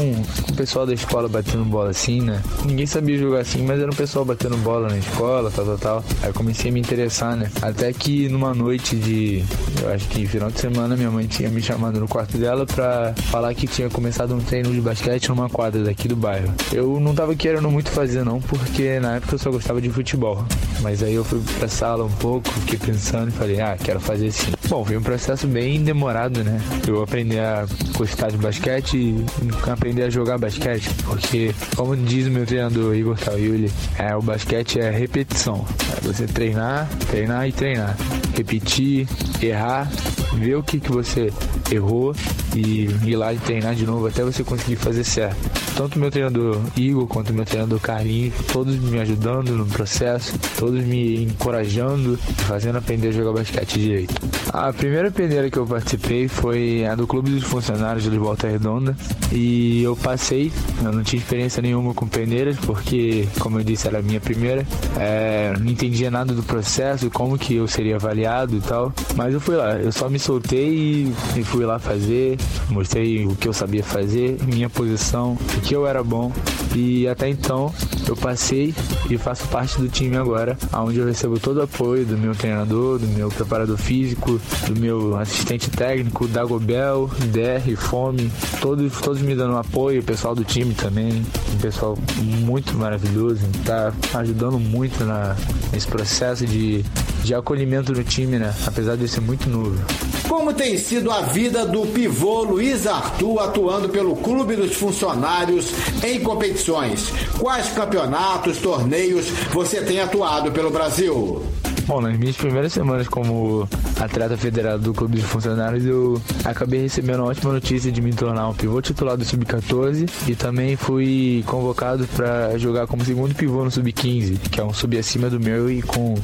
[0.50, 2.42] o pessoal da escola batendo bola assim, né?
[2.66, 6.04] Ninguém sabia jogar assim, mas era um pessoal batendo bola na escola, tal, tal, tal.
[6.24, 7.52] Aí comecei a me interessar, né?
[7.62, 9.44] Até que numa noite de,
[9.82, 13.14] eu acho que final de semana, minha mãe tinha me chamado no quarto dela pra
[13.30, 16.54] falar que tinha começado um treino de basquete numa quadra daqui do bairro.
[16.72, 20.46] Eu não tava querendo muito fazer, não, porque na época eu só gostava de futebol.
[20.82, 24.32] Mas aí eu fui pra sala um pouco, fiquei pensando e falei, ah, quero fazer
[24.32, 24.52] sim.
[24.68, 26.60] Bom, foi um processo bem demorado, né?
[26.88, 27.66] Eu aprendi a
[27.98, 29.26] gostar de basquete e
[29.70, 34.80] aprender a jogar basquete, porque, como diz o meu treinador Igor Tayuli, é, o basquete
[34.80, 35.66] é repetição.
[35.98, 37.96] É você treinar, treinar e treinar.
[38.36, 39.08] Repetir,
[39.42, 39.90] errar,
[40.34, 41.32] ver o que, que você
[41.72, 42.14] errou
[42.56, 45.38] e ir lá e treinar de novo até você conseguir fazer certo.
[45.76, 51.24] Tanto meu treinador Igor quanto meu treinador Carlinhos, todos me ajudando no processo, todos me
[51.24, 54.14] encorajando, fazendo aprender a jogar basquete direito.
[54.54, 58.96] A primeira peneira que eu participei foi a do Clube dos Funcionários de Volta Redonda
[59.32, 60.52] e eu passei,
[60.84, 64.68] eu não tinha experiência nenhuma com peneiras porque, como eu disse, era a minha primeira,
[65.00, 69.40] é, não entendia nada do processo, como que eu seria avaliado e tal, mas eu
[69.40, 72.38] fui lá, eu só me soltei e, e fui lá fazer,
[72.70, 76.32] mostrei o que eu sabia fazer, minha posição, o que eu era bom.
[76.76, 77.74] E até então
[78.08, 78.74] eu passei
[79.10, 82.98] e faço parte do time agora, onde eu recebo todo o apoio do meu treinador,
[82.98, 89.58] do meu preparador físico, do meu assistente técnico, Dagobel, DR, Fome, todos, todos me dando
[89.58, 95.36] apoio, o pessoal do time também, um pessoal muito maravilhoso, tá ajudando muito na,
[95.72, 96.84] nesse processo de,
[97.24, 98.54] de acolhimento do time, né?
[98.66, 99.80] Apesar de ser muito novo.
[100.28, 105.72] Como tem sido a vida do pivô Luiz Arthur atuando pelo Clube dos Funcionários
[106.04, 107.12] em competições?
[107.40, 111.44] Quais campeonatos, torneios você tem atuado pelo Brasil?
[111.86, 113.68] Bom, nas minhas primeiras semanas como
[114.02, 118.50] atleta federado do Clube de Funcionários, eu acabei recebendo a ótima notícia de me tornar
[118.50, 123.70] um pivô titular do Sub-14 e também fui convocado para jogar como segundo pivô no
[123.70, 126.16] Sub-15, que é um sub acima do meu e com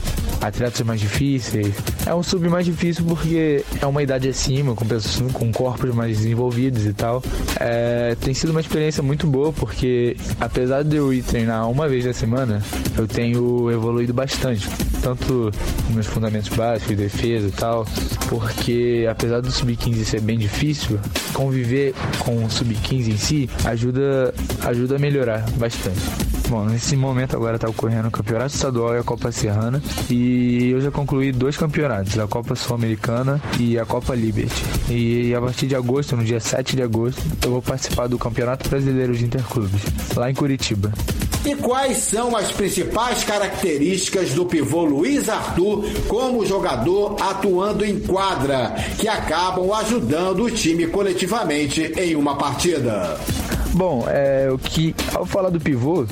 [0.42, 1.76] atletas mais difíceis.
[2.06, 6.18] É um sub mais difícil porque é uma idade acima, com pessoas com corpos mais
[6.18, 7.22] desenvolvidos e tal.
[7.60, 12.06] É, tem sido uma experiência muito boa porque apesar de eu ir treinar uma vez
[12.06, 12.64] na semana,
[12.98, 14.68] eu tenho evoluído bastante,
[15.02, 15.52] tanto
[15.94, 17.67] nos fundamentos básicos, defesa e tal,
[18.30, 21.00] porque apesar do sub-15 ser bem difícil,
[21.34, 24.34] conviver com o sub-15 em si ajuda
[24.66, 26.37] ajuda a melhorar bastante.
[26.50, 30.80] Bom, nesse momento agora está ocorrendo o Campeonato Estadual e a Copa Serrana e eu
[30.80, 34.64] já concluí dois campeonatos, a Copa Sul-Americana e a Copa Liberty.
[34.90, 38.70] E a partir de agosto, no dia 7 de agosto, eu vou participar do Campeonato
[38.70, 39.82] Brasileiro de Interclubes,
[40.16, 40.94] lá em Curitiba.
[41.46, 48.74] E quais são as principais características do pivô Luiz Arthur como jogador atuando em quadra,
[48.98, 53.18] que acabam ajudando o time coletivamente em uma partida?
[53.78, 56.04] Bom, é, o que ao falar do pivô,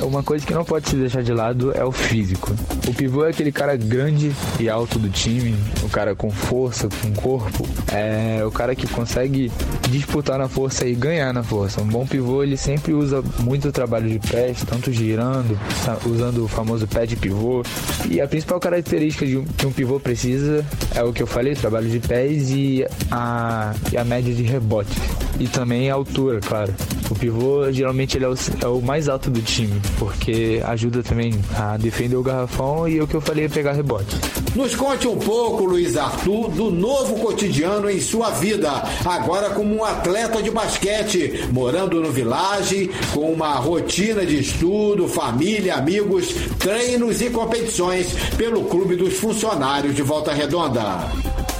[0.00, 2.52] uma coisa que não pode se deixar de lado é o físico.
[2.88, 7.12] O pivô é aquele cara grande e alto do time, o cara com força, com
[7.12, 9.50] corpo, é o cara que consegue
[9.90, 11.80] disputar na força e ganhar na força.
[11.80, 15.58] Um bom pivô ele sempre usa muito trabalho de pés, tanto girando,
[16.06, 17.62] usando o famoso pé de pivô.
[18.10, 20.64] E a principal característica de um, que um pivô precisa
[20.94, 24.90] é o que eu falei, trabalho de pés e a, e a média de rebote.
[25.38, 26.72] E também a altura, claro.
[27.10, 31.34] O pivô geralmente ele é o, é o, mais alto do time, porque ajuda também
[31.56, 34.16] a defender o garrafão e o que eu falei é pegar rebote.
[34.54, 38.70] Nos conte um pouco, Luiz Arthur, do novo cotidiano em sua vida,
[39.04, 45.76] agora como um atleta de basquete, morando no Village, com uma rotina de estudo, família,
[45.76, 51.10] amigos, treinos e competições pelo Clube dos Funcionários de Volta Redonda.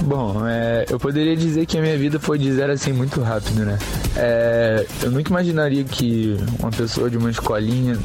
[0.05, 3.63] Bom, é, eu poderia dizer que a minha vida foi de zero assim muito rápido,
[3.63, 3.79] né?
[4.17, 7.97] É, eu nunca imaginaria que uma pessoa de uma escolinha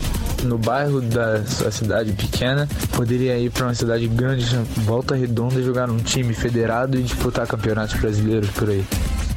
[0.44, 4.46] no bairro da sua cidade pequena poderia ir para uma cidade grande,
[4.84, 8.84] volta redonda, jogar num time federado e disputar campeonatos brasileiros por aí.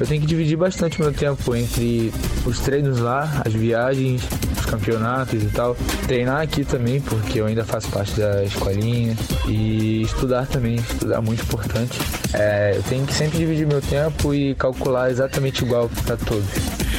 [0.01, 2.11] Eu tenho que dividir bastante meu tempo entre
[2.43, 4.23] os treinos lá, as viagens,
[4.57, 5.77] os campeonatos e tal.
[6.07, 9.15] Treinar aqui também, porque eu ainda faço parte da escolinha.
[9.47, 11.99] E estudar também, estudar é muito importante.
[12.33, 16.49] É, eu tenho que sempre dividir meu tempo e calcular exatamente igual para todos.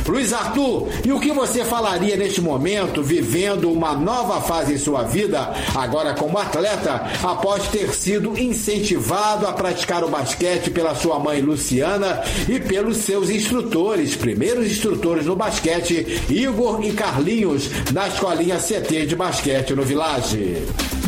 [0.07, 5.05] Luiz Arthur, e o que você falaria neste momento, vivendo uma nova fase em sua
[5.05, 11.41] vida, agora como atleta, após ter sido incentivado a praticar o basquete pela sua mãe
[11.41, 12.59] Luciana e
[12.93, 19.75] pelos seus instrutores, primeiros instrutores no basquete, Igor e Carlinhos, na escolinha CT de basquete
[19.75, 20.63] no Village?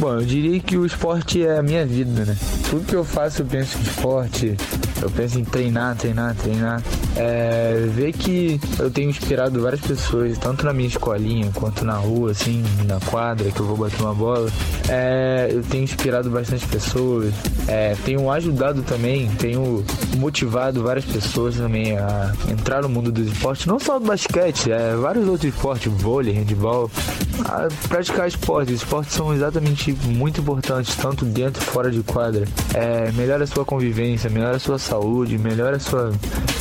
[0.05, 2.37] Bom, eu diria que o esporte é a minha vida, né?
[2.69, 4.55] Tudo que eu faço eu penso em esporte,
[5.01, 6.83] eu penso em treinar, treinar, treinar.
[7.17, 12.33] É, ver que eu tenho inspirado várias pessoas, tanto na minha escolinha quanto na rua,
[12.33, 14.51] assim, na quadra, que eu vou bater uma bola.
[14.91, 17.33] É, eu tenho inspirado bastante pessoas,
[17.67, 19.83] é, tenho ajudado também, tenho
[20.19, 24.95] motivado várias pessoas também a entrar no mundo do esporte, não só do basquete, é,
[24.97, 26.91] vários outros esportes, vôlei, handball,
[27.45, 28.75] a praticar esportes.
[28.75, 32.47] Esportes são exatamente muito importantes, tanto dentro e fora de quadra.
[32.75, 36.13] É, melhora a sua convivência, melhora a sua saúde, melhora a sua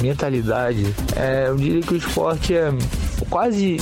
[0.01, 0.86] mentalidade.
[1.15, 2.71] É, eu diria que o esporte é
[3.29, 3.77] quase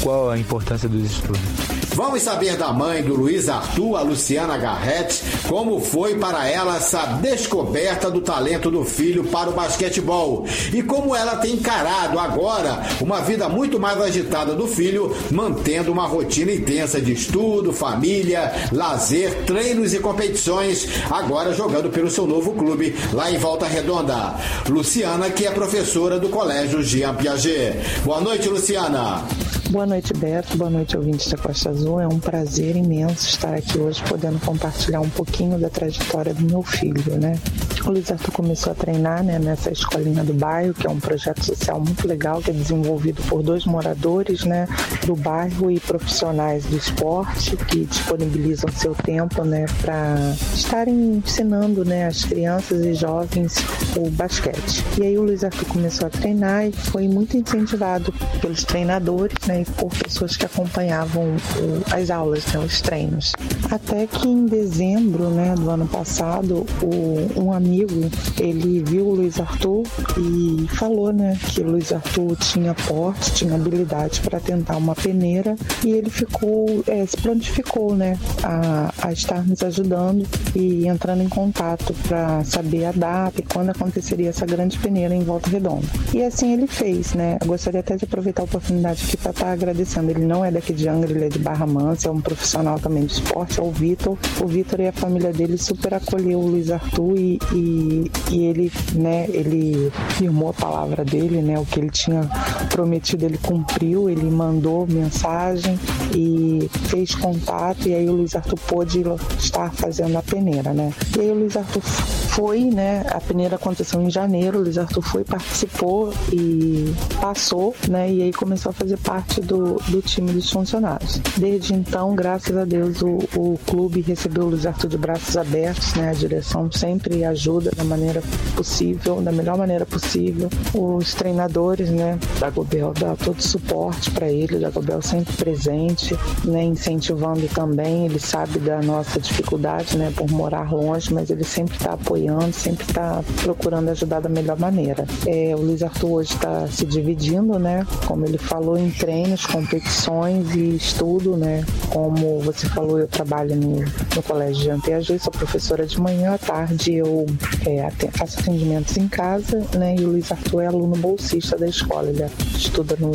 [0.00, 1.83] igual à importância dos estudos.
[1.94, 7.06] Vamos saber da mãe do Luiz Arthur, a Luciana Garrett, como foi para ela essa
[7.22, 13.20] descoberta do talento do filho para o basquetebol e como ela tem encarado agora uma
[13.20, 19.94] vida muito mais agitada do filho, mantendo uma rotina intensa de estudo, família, lazer, treinos
[19.94, 24.34] e competições, agora jogando pelo seu novo clube lá em Volta Redonda.
[24.68, 27.76] Luciana, que é professora do Colégio Jean Piaget.
[28.04, 29.22] Boa noite, Luciana.
[29.70, 30.56] Boa noite, Beto.
[30.56, 31.83] Boa noite, ouvintes da Costa Azul.
[31.84, 36.62] É um prazer imenso estar aqui hoje podendo compartilhar um pouquinho da trajetória do meu
[36.62, 37.38] filho, né?
[37.84, 41.44] O Luiz Arthur começou a treinar né, nessa escolinha do bairro, que é um projeto
[41.44, 44.66] social muito legal, que é desenvolvido por dois moradores né,
[45.04, 52.06] do bairro e profissionais do esporte que disponibilizam seu tempo né, para estarem ensinando né,
[52.06, 53.56] as crianças e jovens
[53.96, 54.82] o basquete.
[54.98, 59.60] E aí o Luiz Arthur começou a treinar e foi muito incentivado pelos treinadores, né,
[59.60, 63.32] e por pessoas que acompanhavam o, as aulas, né, os treinos.
[63.70, 69.40] Até que em dezembro né, do ano passado, o, um amigo ele viu o Luiz
[69.40, 69.84] Arthur
[70.18, 75.56] e falou né, que o Luiz Arthur tinha porte, tinha habilidade para tentar uma peneira
[75.84, 81.28] e ele ficou, é, se prontificou né, a, a estar nos ajudando e entrando em
[81.28, 85.86] contato para saber a data e quando aconteceria essa grande peneira em Volta Redonda.
[86.12, 87.38] E assim ele fez, né?
[87.40, 90.10] Eu gostaria até de aproveitar a oportunidade aqui para estar tá agradecendo.
[90.10, 93.04] Ele não é daqui de Angra, ele é de Barra Mansa, é um profissional também
[93.04, 94.16] de esporte, é o Vitor.
[94.42, 98.72] O Vitor e a família dele super acolheu o Luiz Arthur e, e, e ele,
[98.94, 101.58] né, ele firmou a palavra dele, né?
[101.58, 102.28] O que ele tinha
[102.70, 105.78] prometido, ele cumpriu, ele mandou mensagem
[106.14, 109.02] e fez contato e aí o Luiz Arthur pôde
[109.38, 110.92] estar fazendo a peneira, né?
[111.16, 113.04] E aí o Luiz Arthur foi, né?
[113.10, 118.10] A peneira aconteceu em janeiro, o Luiz Arthur foi, participou e passou, né?
[118.10, 121.20] E aí começou a fazer parte do, do time dos funcionários.
[121.54, 125.94] Desde então, graças a Deus, o, o clube recebeu o Luiz Arthur de braços abertos,
[125.94, 126.10] né?
[126.10, 128.20] A direção sempre ajuda da maneira
[128.56, 130.48] possível, da melhor maneira possível.
[130.74, 132.18] Os treinadores, né?
[132.40, 136.64] Da Gobel dá todo suporte para ele, da Gobel sempre presente, né?
[136.64, 140.12] Incentivando também, ele sabe da nossa dificuldade, né?
[140.16, 145.06] Por morar longe, mas ele sempre está apoiando, sempre está procurando ajudar da melhor maneira.
[145.24, 147.86] É, o Luiz Arthur hoje está se dividindo, né?
[148.08, 151.64] Como ele falou, em treinos, competições e estudo, né?
[151.90, 156.38] Como você falou, eu trabalho no, no Colégio de Anteagê, sou professora de manhã, à
[156.38, 157.26] tarde eu
[157.66, 159.94] é, faço atendimentos em casa, né?
[159.98, 162.24] E o Luiz Arthur é aluno bolsista da escola, ele
[162.56, 163.12] estuda no,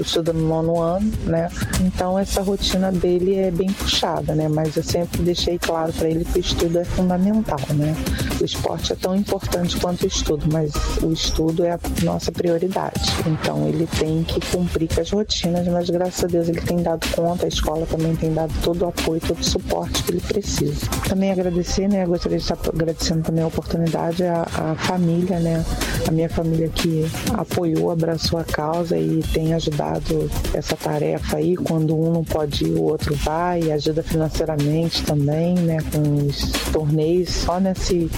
[0.00, 1.48] estuda no nono ano, né?
[1.80, 4.48] Então essa rotina dele é bem puxada, né?
[4.48, 7.94] Mas eu sempre deixei claro para ele que o estudo é fundamental, né?
[8.40, 10.72] O esporte é tão importante quanto o estudo, mas
[11.02, 13.00] o estudo é a nossa prioridade.
[13.26, 17.06] Então ele tem que cumprir com as rotinas, mas graças a Deus ele tem dado
[17.14, 20.86] conta, a escola também tem dado todo o apoio, todo o suporte que ele precisa.
[21.08, 22.04] Também agradecer, né?
[22.04, 25.64] Gostaria de estar agradecendo também a oportunidade à, família, né?
[26.06, 31.56] A minha família que apoiou, abraçou a causa e tem ajudado essa tarefa aí.
[31.56, 35.78] Quando um não pode ir, o outro vai ajuda financeiramente também, né?
[35.92, 37.30] Com os torneios.
[37.30, 38.10] Só nesse,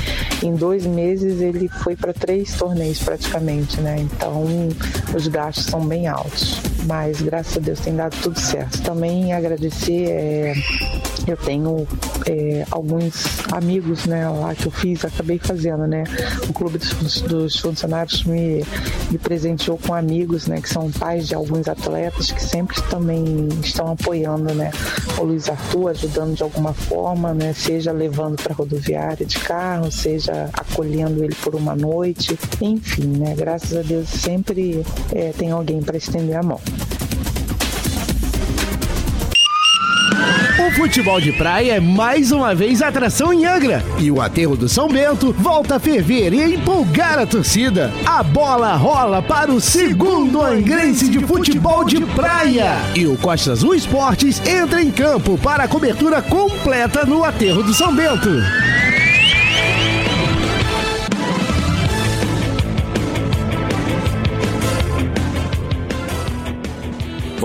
[0.43, 3.97] em dois meses ele foi para três torneios praticamente, né?
[3.99, 4.45] Então
[5.15, 6.76] os gastos são bem altos.
[6.87, 8.81] Mas graças a Deus tem dado tudo certo.
[8.83, 10.55] Também agradecer é,
[11.27, 11.87] eu tenho
[12.27, 16.05] é, alguns amigos né, lá que eu fiz, acabei fazendo, né?
[16.49, 18.65] O Clube dos, dos, Funcionários me,
[19.11, 20.61] me presenteou com amigos, né?
[20.61, 24.71] Que são pais de alguns atletas que sempre também estão apoiando, né?
[25.19, 27.53] O Luiz Arthur ajudando de alguma forma, né?
[27.53, 33.35] Seja levando para rodoviária de carro, seja acolhendo ele por uma noite, enfim, né?
[33.37, 36.61] Graças a Deus sempre é, tem alguém para estender a mão.
[40.77, 43.83] Futebol de praia é mais uma vez atração em Angra.
[43.99, 47.91] E o aterro do São Bento volta a ferver e empolgar a torcida.
[48.05, 52.77] A bola rola para o segundo angrense de futebol de praia.
[52.95, 57.73] E o Costa Azul Esportes entra em campo para a cobertura completa no aterro do
[57.73, 58.31] São Bento.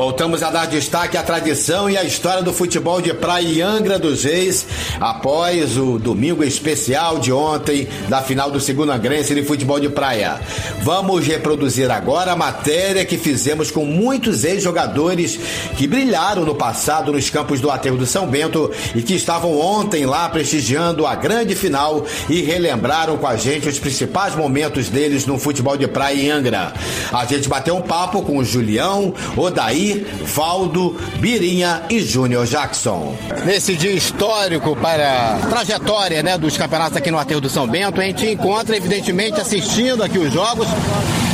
[0.02, 4.00] Voltamos a dar destaque à tradição e à história do futebol de praia em Angra
[4.00, 4.66] dos Reis,
[5.00, 10.42] após o domingo especial de ontem da final do segundo Angrense de futebol de praia.
[10.82, 15.40] Vamos reproduzir agora a matéria que fizemos com muitos ex-jogadores
[15.78, 20.08] que brilharam no passado nos campos do Aterro do São Bento e que estavam ontem
[20.08, 25.38] lá prestigiando a grande final e relembraram com a gente os principais momentos deles no
[25.38, 26.74] futebol de praia em Angra.
[27.14, 29.91] A gente bateu um papo com o Julião, Odaí
[30.24, 33.16] Valdo, Birinha e Júnior Jackson.
[33.46, 38.02] Nesse dia histórico para a trajetória né, dos campeonatos aqui no Aterro do São Bento,
[38.02, 40.68] a gente encontra, evidentemente, assistindo aqui os jogos,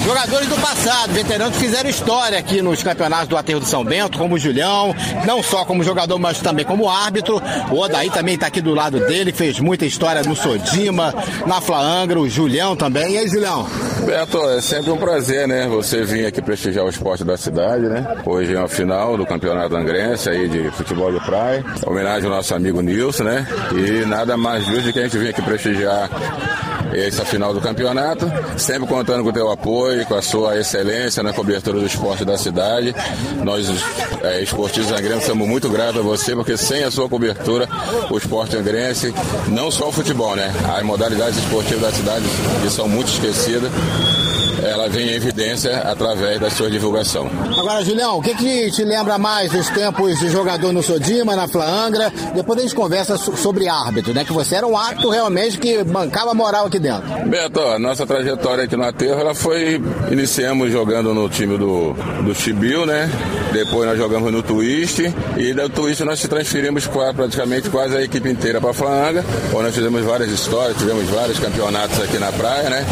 [0.07, 4.17] jogadores do passado, veteranos que fizeram história aqui nos campeonatos do Aterro do São Bento,
[4.17, 4.95] como o Julião,
[5.25, 7.41] não só como jogador, mas também como árbitro.
[7.69, 11.13] O Odaí também está aqui do lado dele, fez muita história no Sodima,
[11.45, 13.15] na Flaangra, o Julião também.
[13.15, 13.67] E aí, Julião?
[14.05, 15.67] Beto, é sempre um prazer, né?
[15.67, 18.07] Você vir aqui prestigiar o esporte da cidade, né?
[18.25, 21.65] Hoje é a final do Campeonato Angrense aí de futebol de praia.
[21.85, 23.45] Homenagem ao nosso amigo Nilson, né?
[23.73, 26.09] E nada mais justo do que a gente vir aqui prestigiar
[26.93, 31.33] essa final do campeonato, sempre contando com o teu apoio, com a sua excelência na
[31.33, 32.93] cobertura do esporte da cidade.
[33.43, 33.67] Nós,
[34.23, 37.67] é, esportistas angrenses, somos muito gratos a você, porque sem a sua cobertura,
[38.09, 39.13] o esporte angrense,
[39.47, 40.53] não só o futebol, né?
[40.75, 42.25] As modalidades esportivas da cidade,
[42.61, 43.71] que são muito esquecidas,
[44.63, 47.29] ela vem em evidência através da sua divulgação.
[47.57, 51.47] Agora, Julião, o que, que te lembra mais dos tempos de jogador no Sodima, na
[51.47, 52.11] Flaangra?
[52.33, 54.25] Depois a gente conversa sobre árbitro, né?
[54.25, 57.03] Que você era um árbitro realmente que bancava moral aqui dentro.
[57.27, 59.81] Beto, a nossa trajetória aqui no Aterro, ela foi.
[60.11, 63.09] Iniciamos jogando no time do, do Chibil, né?
[63.51, 65.01] Depois nós jogamos no Twist.
[65.37, 69.25] E do Twist nós transferimos praticamente quase a equipe inteira para a Flaanga.
[69.53, 72.85] Onde nós fizemos várias histórias, tivemos vários campeonatos aqui na praia, né?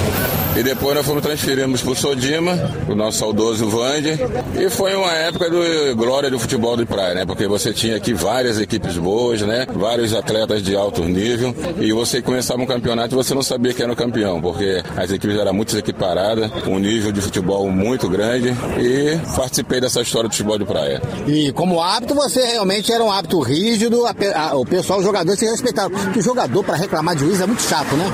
[0.58, 4.18] E depois nós fomos transferimos para o Sodima, o nosso saudoso Vande.
[4.58, 7.26] E foi uma época do glória do futebol de praia, né?
[7.26, 9.68] Porque você tinha aqui várias equipes boas, né?
[9.74, 11.54] Vários atletas de alto nível.
[11.78, 15.12] E você começava um campeonato e você não sabia que era o campeão, porque as
[15.12, 16.50] equipes eram muito equiparadas,
[16.86, 18.50] nível de futebol muito grande.
[18.80, 21.02] E participei dessa história do futebol de praia.
[21.28, 25.40] E como hábito, você realmente era um hábito rígido, a, a, o pessoal, os jogadores
[25.40, 25.98] se respeitavam.
[25.98, 28.06] Porque o jogador, para reclamar de juiz, é muito chato, né?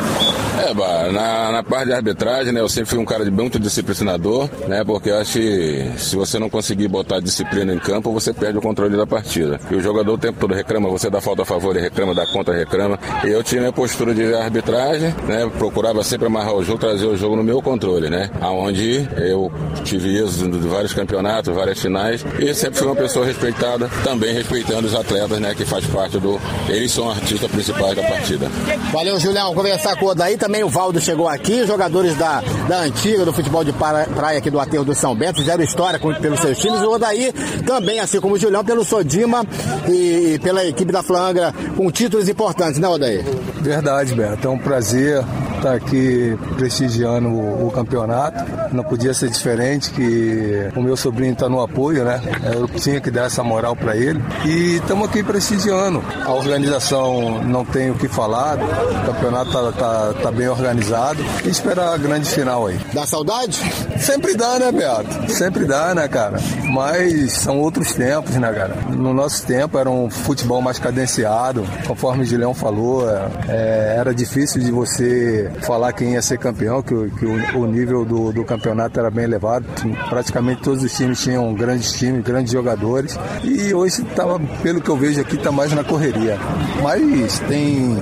[0.67, 2.61] É, bah, na, na parte de arbitragem, né?
[2.61, 4.83] Eu sempre fui um cara de muito disciplinador, né?
[4.83, 8.61] Porque eu acho que se você não conseguir botar disciplina em campo, você perde o
[8.61, 9.59] controle da partida.
[9.69, 12.27] E o jogador o tempo todo reclama, você dá falta a favor, ele reclama, dá
[12.27, 12.99] contra, reclama.
[13.25, 15.49] E eu tinha minha postura de arbitragem, né?
[15.57, 18.29] Procurava sempre amarrar o jogo, trazer o jogo no meu controle, né?
[18.51, 19.49] Aonde eu
[19.85, 24.87] tive êxito de vários campeonatos, várias finais, e sempre fui uma pessoa respeitada, também respeitando
[24.87, 25.55] os atletas, né?
[25.55, 26.37] Que faz parte do.
[26.67, 28.47] Eles são artistas principais da partida.
[28.91, 29.53] Valeu, Julião.
[29.55, 30.65] Conversar com o Odaí também.
[30.65, 34.83] O Valdo chegou aqui, jogadores da, da antiga, do futebol de praia aqui do Aterro
[34.83, 36.81] do São Bento, fizeram história com, pelos seus times.
[36.81, 37.31] O Odaí
[37.65, 39.45] também, assim como o Julião, pelo Sodima
[39.87, 43.23] e, e pela equipe da Flangra, com títulos importantes, né, Odaí?
[43.61, 44.45] Verdade, Beto.
[44.45, 45.23] É um prazer
[45.61, 48.43] estar aqui prestigiando o, o, campeonato.
[48.73, 52.19] Não podia ser diferente que o meu sobrinho está no apoio, né?
[52.53, 54.21] Eu tinha que dar essa moral para ele.
[54.45, 56.03] E estamos aqui prestigiando.
[56.25, 61.49] A organização não tem o que falar, o campeonato está tá, tá bem organizado e
[61.49, 62.79] esperar a grande final aí.
[62.93, 63.61] Dá saudade?
[63.99, 65.31] Sempre dá, né, Beato?
[65.31, 66.39] Sempre dá, né, cara?
[66.63, 68.75] Mas são outros tempos, né, cara?
[68.89, 73.07] No nosso tempo era um futebol mais cadenciado, conforme o Gileão falou,
[73.47, 78.05] é, era difícil de você falar quem ia ser campeão, que, que o, o, nível
[78.05, 79.65] do, do, campeonato era bem elevado.
[80.09, 83.17] Praticamente todos os times tinham grandes times, grandes jogadores.
[83.43, 86.37] E hoje, tava, pelo que eu vejo aqui, está mais na correria.
[86.81, 87.97] Mas tem,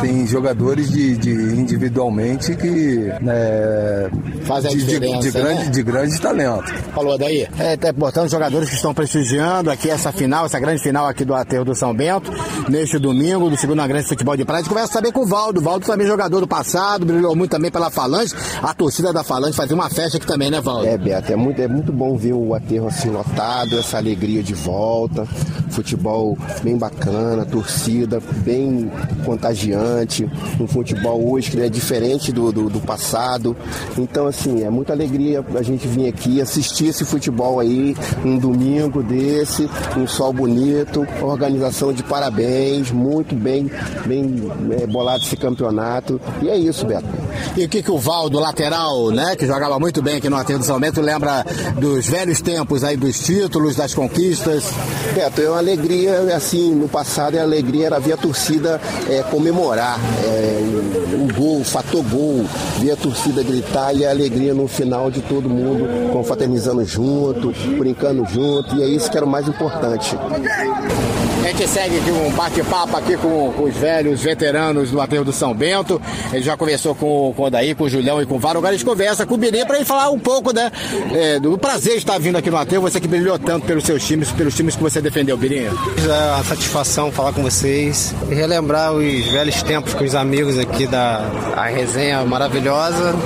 [0.00, 4.10] tem jogadores de, de individualmente que né,
[4.44, 5.20] fazem a de, diferença.
[5.20, 5.70] De, de, grande, né?
[5.70, 6.74] de grande talento.
[6.94, 7.48] Falou daí?
[7.58, 11.24] É, tá importante os jogadores que estão prestigiando aqui essa final, essa grande final aqui
[11.24, 12.30] do Aterro do São Bento,
[12.68, 14.60] neste domingo, do segundo grande futebol de praia.
[14.60, 15.60] A gente conversa saber com o Valdo.
[15.60, 18.34] O Valdo também é jogador do passado, brilhou muito também pela Falange.
[18.62, 20.86] A torcida da Falange fazia uma festa aqui também, né, Valdo?
[20.86, 24.54] É, Beto, é muito, é muito bom ver o Aterro assim lotado, essa alegria de
[24.54, 25.26] volta,
[25.70, 28.90] futebol bem bacana, torcida bem
[29.24, 30.28] contagiante,
[30.60, 33.56] um futebol hoje que é diferente do, do, do passado.
[33.96, 39.02] Então, assim, é muita alegria a gente vir aqui assistir esse futebol aí, um domingo
[39.02, 43.70] desse, um sol bonito, organização de parabéns, muito bem,
[44.06, 46.20] bem é, bolado esse campeonato.
[46.42, 47.06] E é isso, Beto.
[47.56, 50.62] E o que, que o Valdo, lateral, né, que jogava muito bem aqui no Aterro
[50.62, 51.44] São Bento, lembra
[51.76, 54.64] dos velhos tempos aí, dos títulos, das conquistas?
[55.14, 59.98] Beto, é uma alegria, assim, no passado a alegria era ver a torcida é, comemorar
[60.24, 60.60] é,
[61.34, 62.44] gol, o fator gol,
[62.78, 68.24] ver a torcida gritar e a alegria no final de todo mundo confraternizando junto, brincando
[68.26, 70.16] junto, e é isso que era o mais importante.
[71.48, 75.32] A gente segue aqui um bate-papo aqui com, com, os velhos veteranos do Aterro do
[75.32, 75.98] São Bento.
[76.30, 78.58] Ele já conversou com, com o Daí, com o Julião e com o Varo.
[78.58, 80.70] Agora a gente conversa com o Birinha para ele falar um pouco né,
[81.10, 82.82] é, do prazer de estar vindo aqui no Aterro.
[82.82, 85.70] Você que brilhou tanto pelos seus times, pelos times que você defendeu, Birinha.
[85.70, 90.86] É uma satisfação falar com vocês e relembrar os velhos tempos com os amigos aqui
[90.86, 93.16] da a resenha maravilhosa.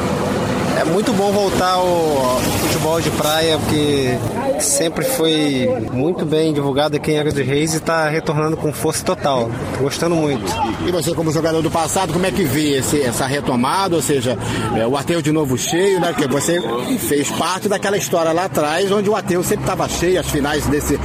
[0.82, 4.18] É muito bom voltar ao futebol de praia, porque
[4.60, 9.04] sempre foi muito bem divulgado aqui em Águia dos Reis e está retornando com força
[9.04, 9.48] total.
[9.76, 10.44] Tô gostando muito.
[10.84, 13.94] E você, como jogador do passado, como é que vê esse, essa retomada?
[13.94, 14.36] Ou seja,
[14.76, 16.08] é, o aterro de novo cheio, né?
[16.08, 16.60] Porque você
[16.98, 20.98] fez parte daquela história lá atrás, onde o aterro sempre estava cheio, as finais desse.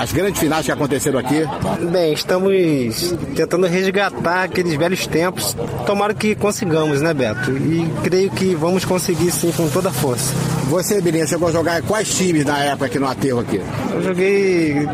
[0.00, 1.46] as grandes finais que aconteceram aqui.
[1.92, 5.56] Bem, estamos tentando resgatar aqueles velhos tempos.
[5.86, 7.52] Tomara que consigamos, né, Beto?
[7.52, 10.32] E creio que vamos conseguir seguir sim com toda a força.
[10.68, 13.60] Você, Birinha, chegou a jogar quais times na época aqui no aterro aqui?
[13.92, 14.88] Eu joguei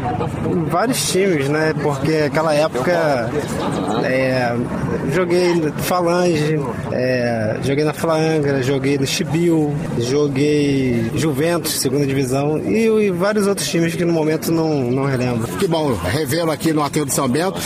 [0.69, 1.73] vários times, né?
[1.81, 3.31] Porque aquela época
[4.05, 4.57] é,
[5.13, 6.59] joguei Falange,
[6.91, 13.69] é, joguei na Flangra, joguei no Chibiu, joguei Juventus, segunda divisão, e, e, vários outros
[13.69, 15.47] times que no momento não, não relembro.
[15.59, 17.61] Que bom, revelo aqui no aterro de São Bento,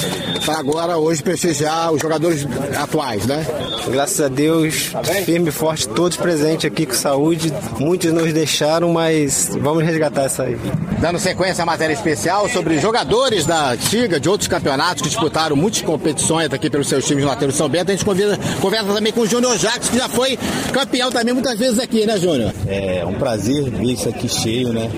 [0.45, 2.47] para agora hoje prestigiar os jogadores
[2.77, 3.47] atuais, né?
[3.91, 4.93] Graças a Deus,
[5.25, 7.53] firme e forte, todos presentes aqui com saúde.
[7.79, 10.57] Muitos nos deixaram, mas vamos resgatar essa aí.
[11.01, 15.83] Dando sequência à matéria especial sobre jogadores da Tiga, de outros campeonatos que disputaram muitas
[15.83, 19.21] competições aqui pelos seus times no Lateiro São Bento, a gente convida, conversa também com
[19.21, 20.39] o Júnior Jacques, que já foi
[20.73, 22.53] campeão também muitas vezes aqui, né, Júnior?
[22.67, 24.91] É um prazer ver isso aqui cheio, né?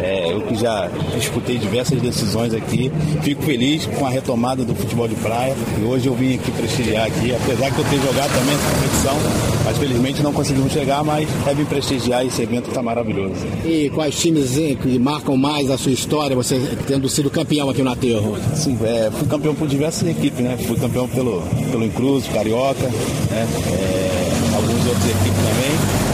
[0.00, 2.92] É, eu que já disputei diversas decisões aqui,
[3.22, 7.06] fico feliz com a retomada do futebol de praia e hoje eu vim aqui prestigiar
[7.06, 9.16] aqui, apesar que eu ter jogado também essa competição,
[9.64, 13.46] mas felizmente não conseguimos chegar, mas é vir prestigiar esse evento que está maravilhoso.
[13.64, 17.90] E quais times que marcam mais a sua história, você tendo sido campeão aqui no
[17.90, 18.36] Aterro?
[18.54, 20.56] Sim, é, fui campeão por diversas equipes, né?
[20.66, 22.88] Fui campeão pelo, pelo Incruz, Carioca,
[23.30, 23.46] né?
[23.68, 26.12] É, algumas outras equipes também.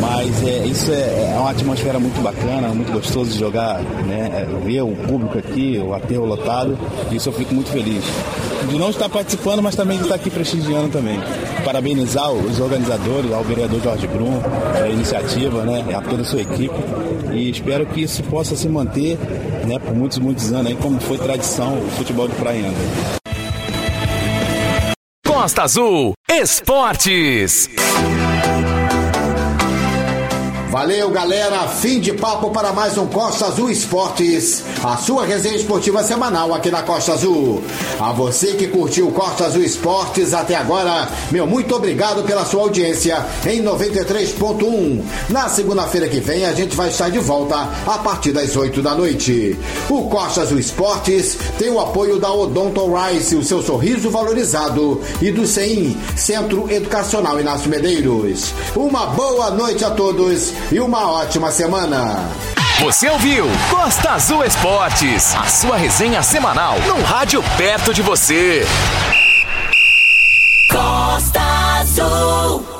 [0.00, 4.30] Mas é, isso é, é, uma atmosfera muito bacana, muito gostoso de jogar, né?
[4.32, 6.78] É, ver o público aqui, o aterro lotado,
[7.10, 8.04] isso eu fico muito feliz.
[8.68, 11.18] De não estar participando, mas também de estar aqui prestigiando também.
[11.64, 14.40] Parabenizar os organizadores, ao vereador Jorge Brum,
[14.82, 15.94] a iniciativa, né?
[15.94, 16.74] A toda a sua equipe.
[17.32, 19.18] E espero que isso possa se manter
[19.66, 22.72] né, por muitos, muitos anos, aí, como foi tradição o futebol de praia.
[25.24, 27.68] Costa Azul Esportes.
[30.76, 31.66] Valeu, galera.
[31.68, 36.70] Fim de papo para mais um Costa Azul Esportes, a sua resenha esportiva semanal aqui
[36.70, 37.62] na Costa Azul.
[37.98, 43.24] A você que curtiu Costa Azul Esportes até agora, meu muito obrigado pela sua audiência
[43.46, 45.02] em 93.1.
[45.30, 47.56] Na segunda-feira que vem a gente vai estar de volta
[47.86, 49.58] a partir das 8 da noite.
[49.88, 55.30] O Costa Azul Esportes tem o apoio da Odonto Rice, o seu sorriso valorizado, e
[55.30, 58.52] do CEIM, Centro Educacional Inácio Medeiros.
[58.76, 62.28] Uma boa noite a todos e uma ótima semana.
[62.80, 68.66] Você ouviu Costa Azul Esportes, a sua resenha semanal num rádio perto de você.
[70.70, 71.40] Costa
[71.80, 72.75] Azul.